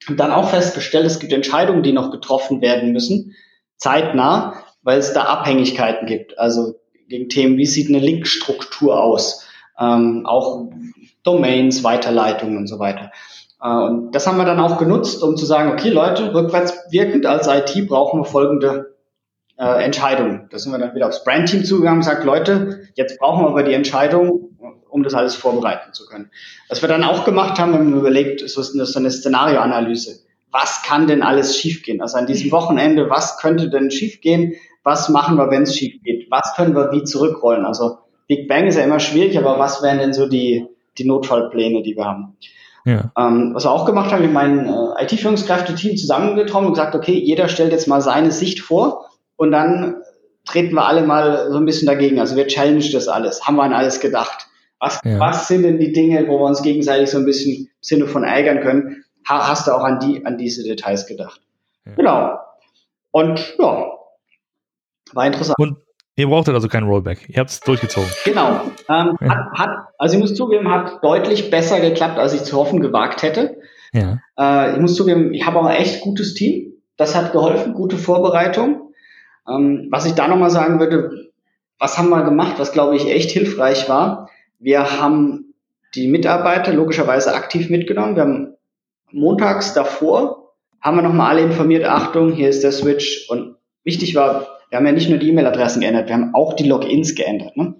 [0.07, 3.35] Und dann auch festgestellt, es gibt Entscheidungen, die noch getroffen werden müssen,
[3.77, 6.37] zeitnah, weil es da Abhängigkeiten gibt.
[6.37, 6.75] Also
[7.07, 9.47] gegen Themen, wie sieht eine Linkstruktur aus?
[9.79, 10.69] Ähm, auch
[11.23, 13.11] Domains, Weiterleitungen und so weiter.
[13.61, 17.25] Äh, und das haben wir dann auch genutzt, um zu sagen, okay Leute, rückwärts wirkend
[17.25, 18.95] als IT brauchen wir folgende
[19.57, 20.47] äh, Entscheidungen.
[20.51, 23.63] Da sind wir dann wieder aufs Brandteam zugegangen und gesagt, Leute, jetzt brauchen wir aber
[23.63, 24.54] die Entscheidung,
[24.95, 26.31] um das alles vorbereiten zu können.
[26.69, 30.21] Was wir dann auch gemacht haben, haben wir überlegt, ist so eine Szenarioanalyse.
[30.51, 32.01] Was kann denn alles schiefgehen?
[32.01, 34.53] Also an diesem Wochenende, was könnte denn schiefgehen?
[34.83, 36.31] Was machen wir, wenn es schief geht?
[36.31, 37.65] Was können wir wie zurückrollen?
[37.65, 37.97] Also
[38.29, 40.65] Big Bang ist ja immer schwierig, aber was wären denn so die,
[40.97, 42.37] die Notfallpläne, die wir haben?
[42.85, 43.11] Ja.
[43.17, 47.49] Ähm, was wir auch gemacht haben, mit meinem äh, IT-Führungskräfte-Team zusammengetroffen und gesagt, okay, jeder
[47.49, 49.95] stellt jetzt mal seine Sicht vor und dann
[50.45, 52.17] treten wir alle mal so ein bisschen dagegen.
[52.19, 53.45] Also wir challenge das alles.
[53.45, 54.47] Haben wir an alles gedacht?
[54.85, 55.19] Was, ja.
[55.19, 58.23] was sind denn die Dinge, wo wir uns gegenseitig so ein bisschen im Sinne von
[58.23, 59.03] ärgern können?
[59.27, 61.41] Ha, hast du auch an die, an diese Details gedacht?
[61.85, 61.93] Ja.
[61.95, 62.39] Genau.
[63.09, 63.87] Und ja,
[65.13, 65.57] war interessant.
[65.57, 65.77] Und
[66.15, 67.27] ihr brauchtet also kein Rollback.
[67.29, 68.07] Ihr habt es durchgezogen.
[68.25, 68.61] Genau.
[68.87, 72.79] Ähm, hat, hat, also ich muss zugeben, hat deutlich besser geklappt, als ich zu hoffen
[72.79, 73.57] gewagt hätte.
[73.91, 74.19] Ja.
[74.37, 76.73] Äh, ich muss zugeben, ich habe auch ein echt gutes Team.
[76.95, 78.93] Das hat geholfen, gute Vorbereitung.
[79.49, 81.31] Ähm, was ich da nochmal sagen würde,
[81.79, 84.29] was haben wir gemacht, was glaube ich echt hilfreich war.
[84.59, 85.53] Wir haben
[85.95, 88.15] die Mitarbeiter logischerweise aktiv mitgenommen.
[88.15, 88.53] Wir haben
[89.11, 93.27] montags davor, haben wir nochmal alle informiert, Achtung, hier ist der Switch.
[93.29, 96.67] Und wichtig war, wir haben ja nicht nur die E-Mail-Adressen geändert, wir haben auch die
[96.67, 97.55] Logins geändert.
[97.55, 97.75] Ne?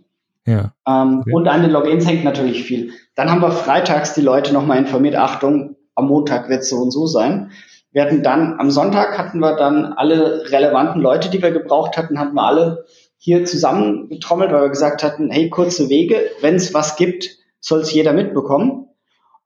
[0.46, 0.74] Ja.
[0.88, 1.34] Ähm, okay.
[1.34, 2.92] Und an den Logins hängt natürlich viel.
[3.16, 6.92] Dann haben wir freitags die Leute nochmal informiert, Achtung, am Montag wird es so und
[6.92, 7.52] so sein.
[7.92, 12.20] Wir hatten dann, am Sonntag hatten wir dann alle relevanten Leute, die wir gebraucht hatten,
[12.20, 12.86] hatten wir alle
[13.26, 17.92] hier zusammengetrommelt, weil wir gesagt hatten, hey, kurze Wege, wenn es was gibt, soll es
[17.92, 18.88] jeder mitbekommen.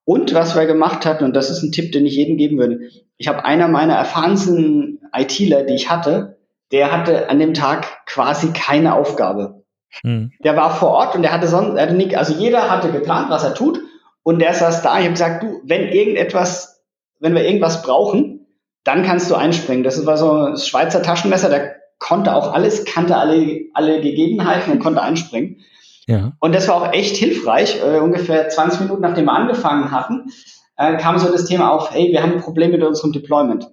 [0.03, 2.82] Und was wir gemacht hatten, und das ist ein Tipp, den ich jedem geben würde,
[3.15, 6.39] ich habe einer meiner erfahrensten ITler, die ich hatte,
[6.73, 9.63] der hatte an dem Tag quasi keine Aufgabe.
[10.03, 10.34] Mhm.
[10.43, 13.30] Der war vor Ort und der hatte sonst, er hatte nicht, also jeder hatte geplant,
[13.30, 13.80] was er tut,
[14.23, 14.97] und der saß da.
[14.97, 16.84] Ich habe gesagt, du, wenn irgendetwas,
[17.19, 18.45] wenn wir irgendwas brauchen,
[18.84, 19.86] dann kannst du einspringen.
[19.86, 24.80] Das war so ein Schweizer Taschenmesser, der konnte auch alles, kannte alle, alle Gegebenheiten und
[24.80, 25.58] konnte einspringen.
[26.08, 26.32] Ja.
[26.39, 27.80] Und das war auch echt hilfreich.
[27.84, 30.32] Äh, ungefähr 20 Minuten nachdem wir angefangen hatten,
[30.78, 33.70] äh, kam so das Thema auf, hey, wir haben ein Problem mit unserem Deployment.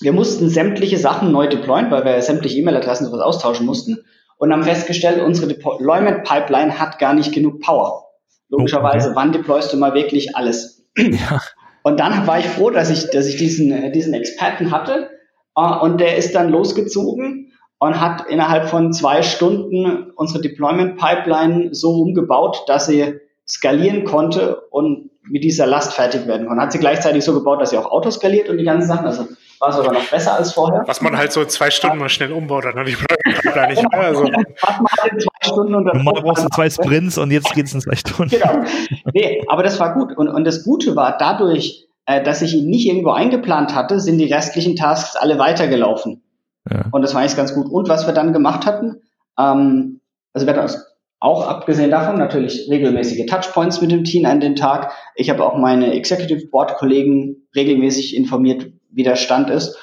[0.00, 3.98] Wir mussten sämtliche Sachen neu deployen, weil wir sämtliche E-Mail-Adressen sowas austauschen mussten
[4.38, 8.04] und haben festgestellt, unsere Deployment-Pipeline hat gar nicht genug Power.
[8.48, 9.16] Logischerweise, okay.
[9.16, 10.86] wann deployst du mal wirklich alles?
[10.96, 11.40] Ja.
[11.82, 15.10] Und dann war ich froh, dass ich, dass ich diesen, äh, diesen Experten hatte.
[15.56, 17.47] Uh, und der ist dann losgezogen
[17.78, 24.62] und hat innerhalb von zwei Stunden unsere Deployment Pipeline so umgebaut, dass sie skalieren konnte
[24.70, 26.62] und mit dieser Last fertig werden konnte.
[26.62, 29.26] Hat sie gleichzeitig so gebaut, dass sie auch autoskaliert und die ganzen Sachen, also
[29.60, 30.84] war sogar noch besser als vorher.
[30.86, 34.00] Was man halt so zwei Stunden mal schnell umbaut, dann die Pipeline nicht mehr.
[34.00, 34.22] Also.
[34.22, 37.66] Was man halt in zwei Stunden und Normal brauchst du zwei Sprints und jetzt geht
[37.66, 38.30] es in zwei Stunden.
[38.30, 38.64] Genau.
[39.12, 40.16] Nee, aber das war gut.
[40.16, 44.18] Und, und das Gute war, dadurch, äh, dass ich ihn nicht irgendwo eingeplant hatte, sind
[44.18, 46.22] die restlichen Tasks alle weitergelaufen.
[46.70, 46.86] Ja.
[46.90, 47.68] Und das war eigentlich ganz gut.
[47.68, 49.02] Und was wir dann gemacht hatten,
[49.38, 50.00] ähm,
[50.32, 50.74] also wir hatten
[51.20, 54.92] auch abgesehen davon natürlich regelmäßige Touchpoints mit dem Team an den Tag.
[55.16, 59.76] Ich habe auch meine Executive Board Kollegen regelmäßig informiert, wie der Stand ist.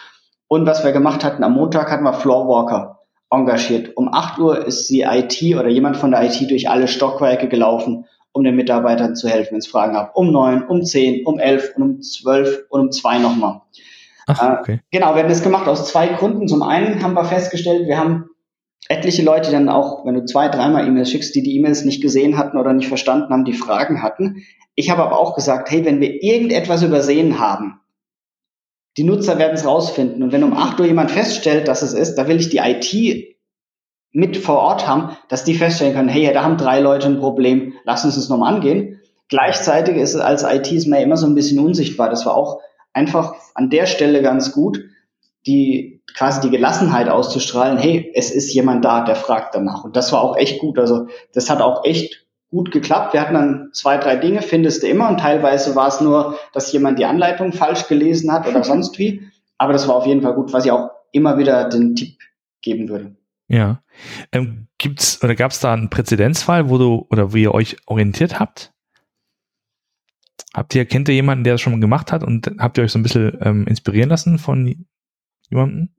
[0.48, 3.98] Und was wir gemacht hatten, am Montag hatten wir Floorwalker engagiert.
[3.98, 8.06] Um 8 Uhr ist die IT oder jemand von der IT durch alle Stockwerke gelaufen,
[8.32, 10.16] um den Mitarbeitern zu helfen, wenn es Fragen gab.
[10.16, 13.62] Um 9, um 10, um 11 und um 12 und um 2 nochmal.
[14.28, 14.74] Ach, äh, okay.
[14.74, 16.48] Äh, genau, wir haben das gemacht aus zwei Gründen.
[16.48, 18.26] Zum einen haben wir festgestellt, wir haben
[18.88, 22.38] etliche Leute dann auch, wenn du zwei, dreimal E-Mails schickst, die die E-Mails nicht gesehen
[22.38, 24.44] hatten oder nicht verstanden haben, die Fragen hatten.
[24.76, 27.80] Ich habe aber auch gesagt, hey, wenn wir irgendetwas übersehen haben,
[28.98, 30.24] die Nutzer werden es rausfinden.
[30.24, 33.36] Und wenn um 8 Uhr jemand feststellt, dass es ist, da will ich die IT
[34.12, 37.74] mit vor Ort haben, dass die feststellen können, hey, da haben drei Leute ein Problem,
[37.84, 39.02] lass uns das nochmal angehen.
[39.28, 42.10] Gleichzeitig ist es als IT ist man immer so ein bisschen unsichtbar.
[42.10, 42.62] Das war auch
[42.96, 44.80] einfach an der Stelle ganz gut,
[45.46, 49.84] die quasi die Gelassenheit auszustrahlen, hey, es ist jemand da, der fragt danach.
[49.84, 50.80] Und das war auch echt gut.
[50.80, 53.14] Also das hat auch echt gut geklappt.
[53.14, 55.10] Wir hatten dann zwei, drei Dinge, findest du immer.
[55.10, 59.22] Und teilweise war es nur, dass jemand die Anleitung falsch gelesen hat oder sonst wie.
[59.58, 62.18] Aber das war auf jeden Fall gut, was ich auch immer wieder den Tipp
[62.62, 63.16] geben würde.
[63.48, 63.82] Ja.
[64.32, 68.40] Ähm, gibt's oder gab es da einen Präzedenzfall, wo du oder wo ihr euch orientiert
[68.40, 68.74] habt?
[70.56, 72.92] Habt ihr, kennt ihr jemanden, der das schon mal gemacht hat und habt ihr euch
[72.94, 74.86] so ein bisschen ähm, inspirieren lassen von
[75.50, 75.90] jemandem?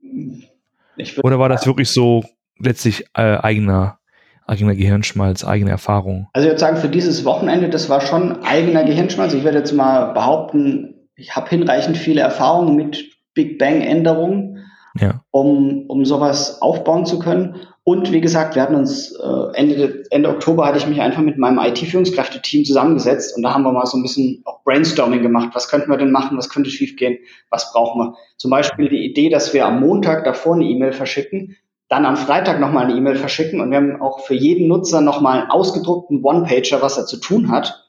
[1.21, 2.23] Oder war das wirklich so
[2.57, 3.99] letztlich äh, eigener,
[4.47, 6.27] eigener Gehirnschmalz, eigene Erfahrung?
[6.33, 9.35] Also ich würde sagen, für dieses Wochenende, das war schon eigener Gehirnschmalz.
[9.35, 13.05] Ich werde jetzt mal behaupten, ich habe hinreichend viele Erfahrungen mit
[13.35, 14.65] Big Bang-Änderungen,
[14.99, 15.21] ja.
[15.29, 17.57] um, um sowas aufbauen zu können.
[17.87, 21.37] Und wie gesagt, wir hatten uns äh, Ende, Ende Oktober hatte ich mich einfach mit
[21.37, 25.51] meinem IT-Führungskräfte-Team zusammengesetzt und da haben wir mal so ein bisschen auch Brainstorming gemacht.
[25.53, 26.37] Was könnten wir denn machen?
[26.37, 27.17] Was könnte schiefgehen?
[27.49, 28.15] Was brauchen wir?
[28.35, 31.55] Zum Beispiel die Idee, dass wir am Montag davor eine E-Mail verschicken,
[31.87, 35.43] dann am Freitag nochmal eine E-Mail verschicken und wir haben auch für jeden Nutzer nochmal
[35.43, 37.87] einen ausgedruckten One-Pager, was er zu tun hat,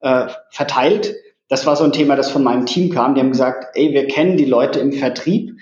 [0.00, 1.14] äh, verteilt.
[1.48, 3.14] Das war so ein Thema, das von meinem Team kam.
[3.14, 5.58] Die haben gesagt, ey, wir kennen die Leute im Vertrieb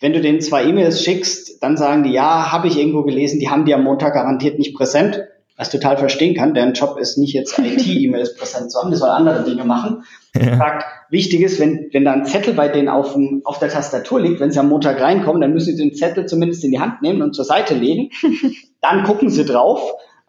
[0.00, 3.48] wenn du denen zwei E-Mails schickst, dann sagen die, ja, habe ich irgendwo gelesen, die
[3.48, 5.22] haben die am Montag garantiert nicht präsent,
[5.56, 6.54] was total verstehen kann.
[6.54, 10.04] Deren Job ist nicht jetzt IT-E-Mails präsent zu haben, die soll andere Dinge machen.
[10.34, 10.56] Ja.
[10.56, 14.20] Sagt, wichtig ist, wenn, wenn da ein Zettel bei denen auf, dem, auf der Tastatur
[14.20, 17.02] liegt, wenn sie am Montag reinkommen, dann müssen sie den Zettel zumindest in die Hand
[17.02, 18.10] nehmen und zur Seite legen.
[18.80, 19.80] dann gucken sie drauf.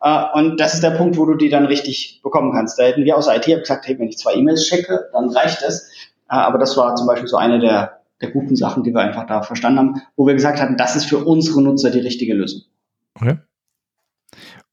[0.03, 2.77] Uh, und das ist der Punkt, wo du die dann richtig bekommen kannst.
[2.77, 5.89] Da hätten wir aus IT gesagt, hey, wenn ich zwei E-Mails checke, dann reicht es.
[6.29, 9.25] Uh, aber das war zum Beispiel so eine der, der guten Sachen, die wir einfach
[9.27, 12.61] da verstanden haben, wo wir gesagt hatten, das ist für unsere Nutzer die richtige Lösung.
[13.15, 13.37] Okay.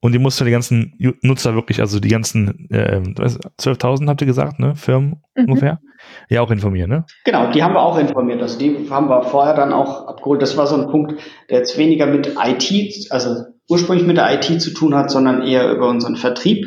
[0.01, 4.27] Und die musst du die ganzen Nutzer wirklich, also die ganzen äh, 12.000 habt ihr
[4.27, 5.45] gesagt, ne, Firmen mhm.
[5.45, 5.81] ungefähr,
[6.29, 7.05] ja auch informieren, ne?
[7.25, 8.43] Genau, die haben wir auch informiert.
[8.43, 10.43] Also die haben wir vorher dann auch abgeholt.
[10.43, 11.21] Das war so ein Punkt,
[11.51, 15.71] der jetzt weniger mit IT, also ursprünglich mit der IT zu tun hat, sondern eher
[15.71, 16.67] über unseren Vertrieb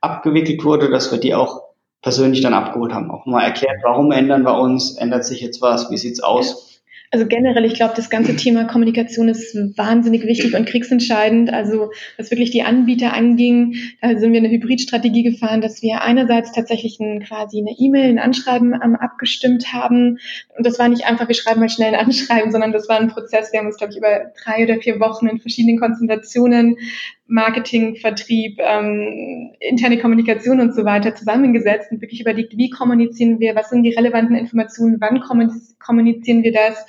[0.00, 1.60] abgewickelt wurde, dass wir die auch
[2.02, 3.10] persönlich dann abgeholt haben.
[3.10, 6.70] Auch mal erklärt, warum ändern wir uns, ändert sich jetzt was, wie sieht's aus?
[7.12, 11.52] Also generell, ich glaube, das ganze Thema Kommunikation ist wahnsinnig wichtig und kriegsentscheidend.
[11.52, 16.52] Also was wirklich die Anbieter anging, da sind wir eine Hybridstrategie gefahren, dass wir einerseits
[16.52, 20.18] tatsächlich ein, quasi eine E-Mail, ein Anschreiben ähm, abgestimmt haben.
[20.56, 23.08] Und das war nicht einfach, wir schreiben mal schnell ein Anschreiben, sondern das war ein
[23.08, 23.52] Prozess.
[23.52, 26.76] Wir haben uns, glaube ich, über drei oder vier Wochen in verschiedenen Konzentrationen
[27.30, 33.54] Marketing, Vertrieb, ähm, interne Kommunikation und so weiter zusammengesetzt und wirklich überlegt, wie kommunizieren wir,
[33.54, 36.84] was sind die relevanten Informationen, wann kommunizieren wir das,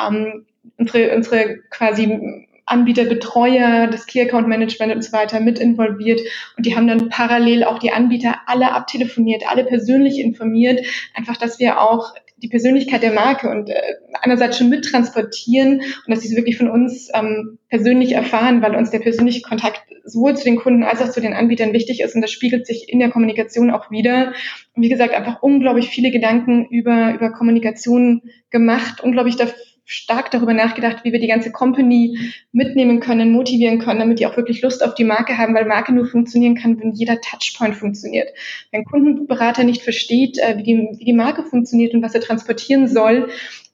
[0.00, 6.20] ähm, unsere, unsere quasi Anbieter, Betreuer, das Key Account Management und so weiter mit involviert.
[6.56, 10.86] Und die haben dann parallel auch die Anbieter alle abtelefoniert, alle persönlich informiert.
[11.14, 13.80] Einfach, dass wir auch die Persönlichkeit der Marke und äh,
[14.20, 18.90] einerseits schon mittransportieren und dass sie es wirklich von uns ähm, persönlich erfahren, weil uns
[18.90, 22.22] der persönliche Kontakt sowohl zu den Kunden als auch zu den Anbietern wichtig ist und
[22.22, 24.32] das spiegelt sich in der Kommunikation auch wieder.
[24.74, 29.56] Und wie gesagt, einfach unglaublich viele Gedanken über, über Kommunikation gemacht, unglaublich dafür
[29.90, 32.16] stark darüber nachgedacht, wie wir die ganze Company
[32.52, 35.92] mitnehmen können, motivieren können, damit die auch wirklich Lust auf die Marke haben, weil Marke
[35.92, 38.28] nur funktionieren kann, wenn jeder Touchpoint funktioniert.
[38.70, 42.86] Wenn Kundenberater nicht versteht, äh, wie, die, wie die Marke funktioniert und was er transportieren
[42.86, 43.30] soll,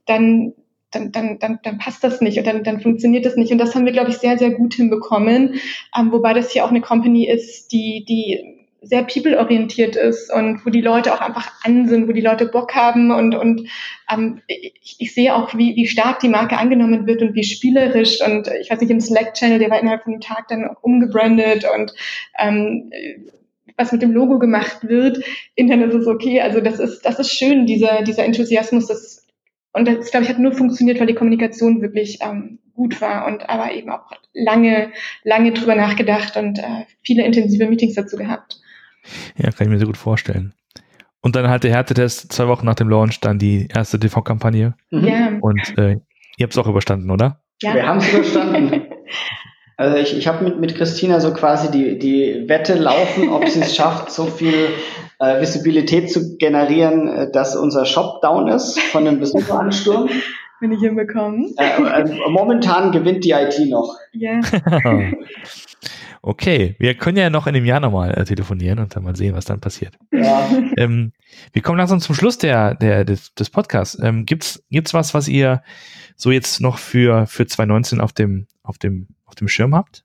[0.07, 0.55] dann
[0.93, 3.53] dann, dann, dann, dann passt das nicht und dann, dann funktioniert das nicht.
[3.53, 5.61] Und das haben wir, glaube ich, sehr, sehr gut hinbekommen.
[5.99, 8.56] Ähm, wobei das hier auch eine Company ist, die, die
[8.87, 12.75] sehr people-orientiert ist und wo die Leute auch einfach an sind, wo die Leute Bock
[12.75, 13.69] haben und, und
[14.11, 18.21] ähm, ich, ich sehe auch, wie, wie stark die Marke angenommen wird und wie spielerisch
[18.25, 21.93] und ich weiß nicht, im Slack-Channel, der war innerhalb von einem Tag dann umgebrandet und
[22.39, 22.91] ähm,
[23.77, 25.23] was mit dem Logo gemacht wird.
[25.55, 29.27] Internet ist okay, also das ist, das ist schön, dieser, dieser Enthusiasmus, das
[29.77, 33.51] und das, glaube ich, hat nur funktioniert, weil die Kommunikation wirklich ähm, gut war und
[33.51, 34.91] aber eben auch lange,
[35.23, 38.59] lange drüber nachgedacht und äh, viele intensive Meetings dazu gehabt.
[39.37, 40.55] Ja, kann ich mir sehr gut vorstellen.
[41.21, 44.75] Und dann halt der Härtetest zwei Wochen nach dem Launch, dann die erste TV-Kampagne.
[44.91, 45.05] Mhm.
[45.05, 45.29] Ja.
[45.41, 45.99] Und äh,
[46.37, 47.41] ihr habt es auch überstanden, oder?
[47.63, 47.75] Ja.
[47.75, 48.83] Wir haben es überstanden.
[49.79, 53.61] Also ich, ich habe mit, mit Christina so quasi die, die Wette laufen, ob sie
[53.61, 54.69] es schafft, so viel
[55.19, 60.09] äh, Visibilität zu generieren, äh, dass unser Shop down ist von dem Besucheransturm.
[60.61, 61.55] Bin ich hinbekommen.
[61.59, 63.97] Äh, äh, momentan gewinnt die IT noch.
[64.13, 64.41] Ja.
[66.23, 69.35] Okay, wir können ja noch in dem Jahr nochmal äh, telefonieren und dann mal sehen,
[69.35, 69.95] was dann passiert.
[70.13, 70.49] Ja.
[70.79, 71.13] Ähm,
[71.53, 73.99] wir kommen langsam zum Schluss der, der, des, des Podcasts.
[74.03, 75.63] Ähm, gibt's, gibt's was, was ihr
[76.17, 80.05] so jetzt noch für, für 2019 auf dem, auf dem, auf dem Schirm habt?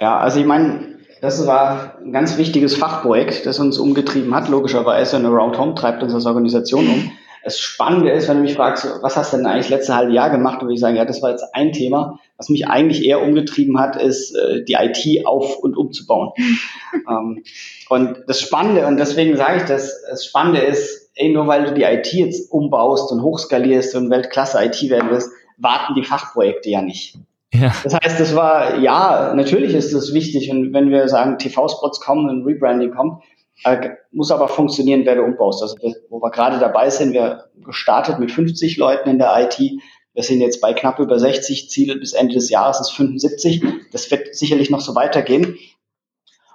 [0.00, 4.48] Ja, also ich meine, das war ein ganz wichtiges Fachprojekt, das uns umgetrieben hat.
[4.48, 7.12] Logischerweise, eine Around Home treibt uns als Organisation um.
[7.44, 10.30] Das Spannende ist, wenn du mich fragst, was hast du denn eigentlich letzte halbe Jahr
[10.30, 12.20] gemacht, würde ich sagen, ja, das war jetzt ein Thema.
[12.36, 16.32] Was mich eigentlich eher umgetrieben hat, ist, äh, die IT auf- und umzubauen.
[17.08, 17.42] ähm,
[17.88, 21.74] und das Spannende, und deswegen sage ich das, das Spannende ist, ey, nur weil du
[21.74, 26.82] die IT jetzt umbaust und hochskalierst und Weltklasse IT werden wirst, warten die Fachprojekte ja
[26.82, 27.16] nicht.
[27.52, 27.72] Ja.
[27.84, 30.50] Das heißt, das war, ja, natürlich ist das wichtig.
[30.50, 33.22] Und wenn wir sagen, TV-Spots kommen, ein Rebranding kommt,
[34.10, 35.62] muss aber funktionieren, wer du umbaust.
[35.62, 35.76] Also,
[36.10, 39.58] wo wir gerade dabei sind, wir gestartet mit 50 Leuten in der IT.
[40.14, 41.70] Wir sind jetzt bei knapp über 60.
[41.70, 43.64] Ziel bis Ende des Jahres ist 75.
[43.92, 45.56] Das wird sicherlich noch so weitergehen.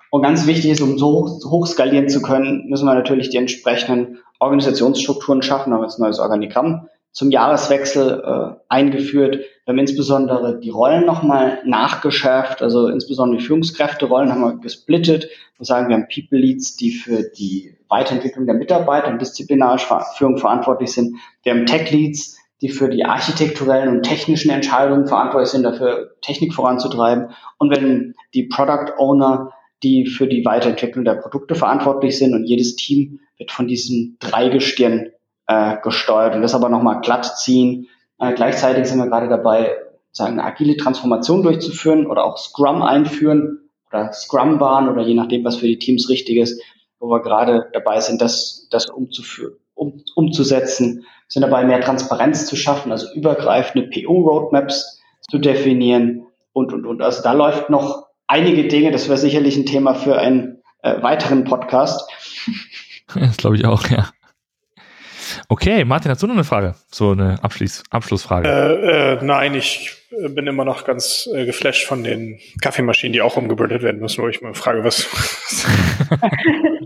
[0.10, 4.20] Und ganz wichtig ist, um so hoch, skalieren zu können, müssen wir natürlich die entsprechenden
[4.39, 5.72] Organisationsstrukturen schaffen.
[5.72, 6.88] Da haben wir jetzt ein neues Organigramm
[7.18, 9.38] zum Jahreswechsel äh, eingeführt.
[9.65, 15.65] Wir haben insbesondere die Rollen nochmal nachgeschärft, also insbesondere die Führungskräfterollen haben wir gesplittet und
[15.65, 20.91] sagen, wir haben People Leads, die für die Weiterentwicklung der Mitarbeiter und disziplinarische Führung verantwortlich
[20.91, 21.15] sind.
[21.41, 26.53] Wir haben Tech Leads, die für die architekturellen und technischen Entscheidungen verantwortlich sind, dafür Technik
[26.53, 27.32] voranzutreiben.
[27.57, 32.76] Und wenn die Product Owner, die für die Weiterentwicklung der Produkte verantwortlich sind und jedes
[32.76, 35.09] Team wird von diesen drei Gestirn
[35.48, 37.88] äh, gesteuert und das aber nochmal glatt ziehen.
[38.20, 39.78] Äh, gleichzeitig sind wir gerade dabei,
[40.12, 45.58] sagen, eine agile Transformation durchzuführen oder auch Scrum einführen oder Scrum-Bahn oder je nachdem, was
[45.58, 46.62] für die Teams richtig ist,
[47.00, 51.06] wo wir gerade dabei sind, das, das umzuführen, um, umzusetzen.
[51.30, 57.02] Sind dabei, mehr Transparenz zu schaffen, also übergreifende PO-Roadmaps zu definieren und, und, und.
[57.02, 58.91] Also da läuft noch einige Dinge.
[58.91, 62.10] Das wäre sicherlich ein Thema für einen äh, weiteren Podcast.
[63.16, 64.10] Das glaube ich auch, ja.
[65.50, 66.76] Okay, Martin, hast du noch eine Frage?
[66.91, 68.50] So eine Abschluss Abschlussfrage.
[68.50, 73.22] Äh, äh, nein, ich äh, bin immer noch ganz äh, geflasht von den Kaffeemaschinen, die
[73.22, 75.06] auch umgebildet werden müssen, wo ich mal frage, was.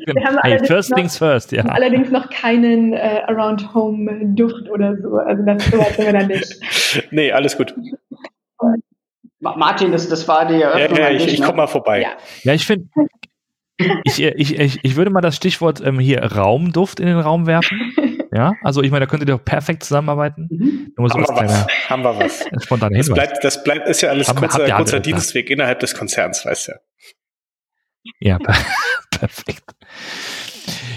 [0.06, 1.64] Wir haben hey, first noch, things first, ja.
[1.66, 5.16] Allerdings noch keinen äh, Around Home Duft oder so.
[5.16, 6.60] Also das so weit sind wir da nicht.
[7.12, 7.74] nee, alles gut.
[9.40, 11.00] Martin, das, das war die Eröffnung.
[11.00, 11.46] Ja, ja ich, ich ne?
[11.46, 12.02] komme mal vorbei.
[12.02, 12.10] Ja,
[12.44, 12.88] ja ich finde,
[14.04, 17.94] ich, ich, ich, ich würde mal das Stichwort ähm, hier Raumduft in den Raum werfen.
[18.34, 20.48] Ja, also ich meine, da könntet ihr doch perfekt zusammenarbeiten.
[20.50, 20.94] Mhm.
[20.98, 22.46] Haben, wir was, haben wir was.
[22.64, 25.56] Spontane das bleibt, das bleibt, ist ja alles haben, kurzer, kurzer Dienstweg klar.
[25.56, 26.72] innerhalb des Konzerns, weißt du.
[28.20, 28.40] Ja,
[29.12, 29.64] perfekt.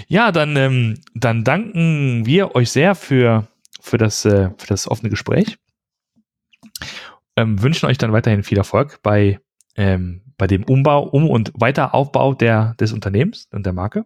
[0.07, 3.47] Ja, dann, ähm, dann danken wir euch sehr für,
[3.81, 5.57] für, das, äh, für das offene Gespräch.
[7.35, 9.39] Ähm, wünschen euch dann weiterhin viel Erfolg bei,
[9.75, 14.05] ähm, bei dem Umbau, Um- und Weiteraufbau der, des Unternehmens und der Marke.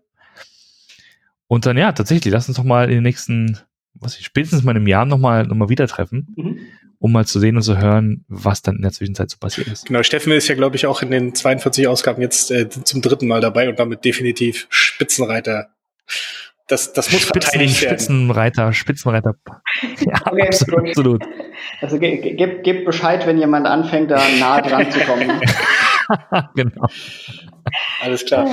[1.49, 3.57] Und dann, ja, tatsächlich, lass uns doch mal in den nächsten,
[3.95, 6.59] was ich, spätestens mal im Jahr nochmal noch mal wieder treffen, mhm.
[6.99, 9.87] um mal zu sehen und zu hören, was dann in der Zwischenzeit so passiert ist.
[9.87, 13.27] Genau, Steffen ist ja, glaube ich, auch in den 42 Ausgaben jetzt äh, zum dritten
[13.27, 15.69] Mal dabei und damit definitiv Spitzenreiter.
[16.67, 17.97] Das, das muss Spitzen, verteidigt werden.
[17.97, 19.35] Spitzenreiter, Spitzenreiter.
[20.01, 21.25] Ja, okay, absolut, absolut.
[21.81, 25.41] Also gebt ge ge Bescheid, wenn jemand anfängt, da nah dran zu kommen.
[26.55, 26.87] genau.
[28.01, 28.47] Alles klar.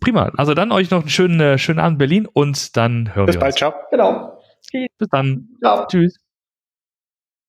[0.00, 0.32] Prima.
[0.36, 3.46] Also dann euch noch einen schönen, äh, schönen Abend Berlin und dann hören Bis wir
[3.46, 3.54] uns.
[3.54, 3.72] Bis bald.
[3.72, 3.74] Ciao.
[3.90, 4.40] Genau.
[4.98, 5.48] Bis dann.
[5.60, 5.86] Ciao.
[5.86, 6.29] Tschüss.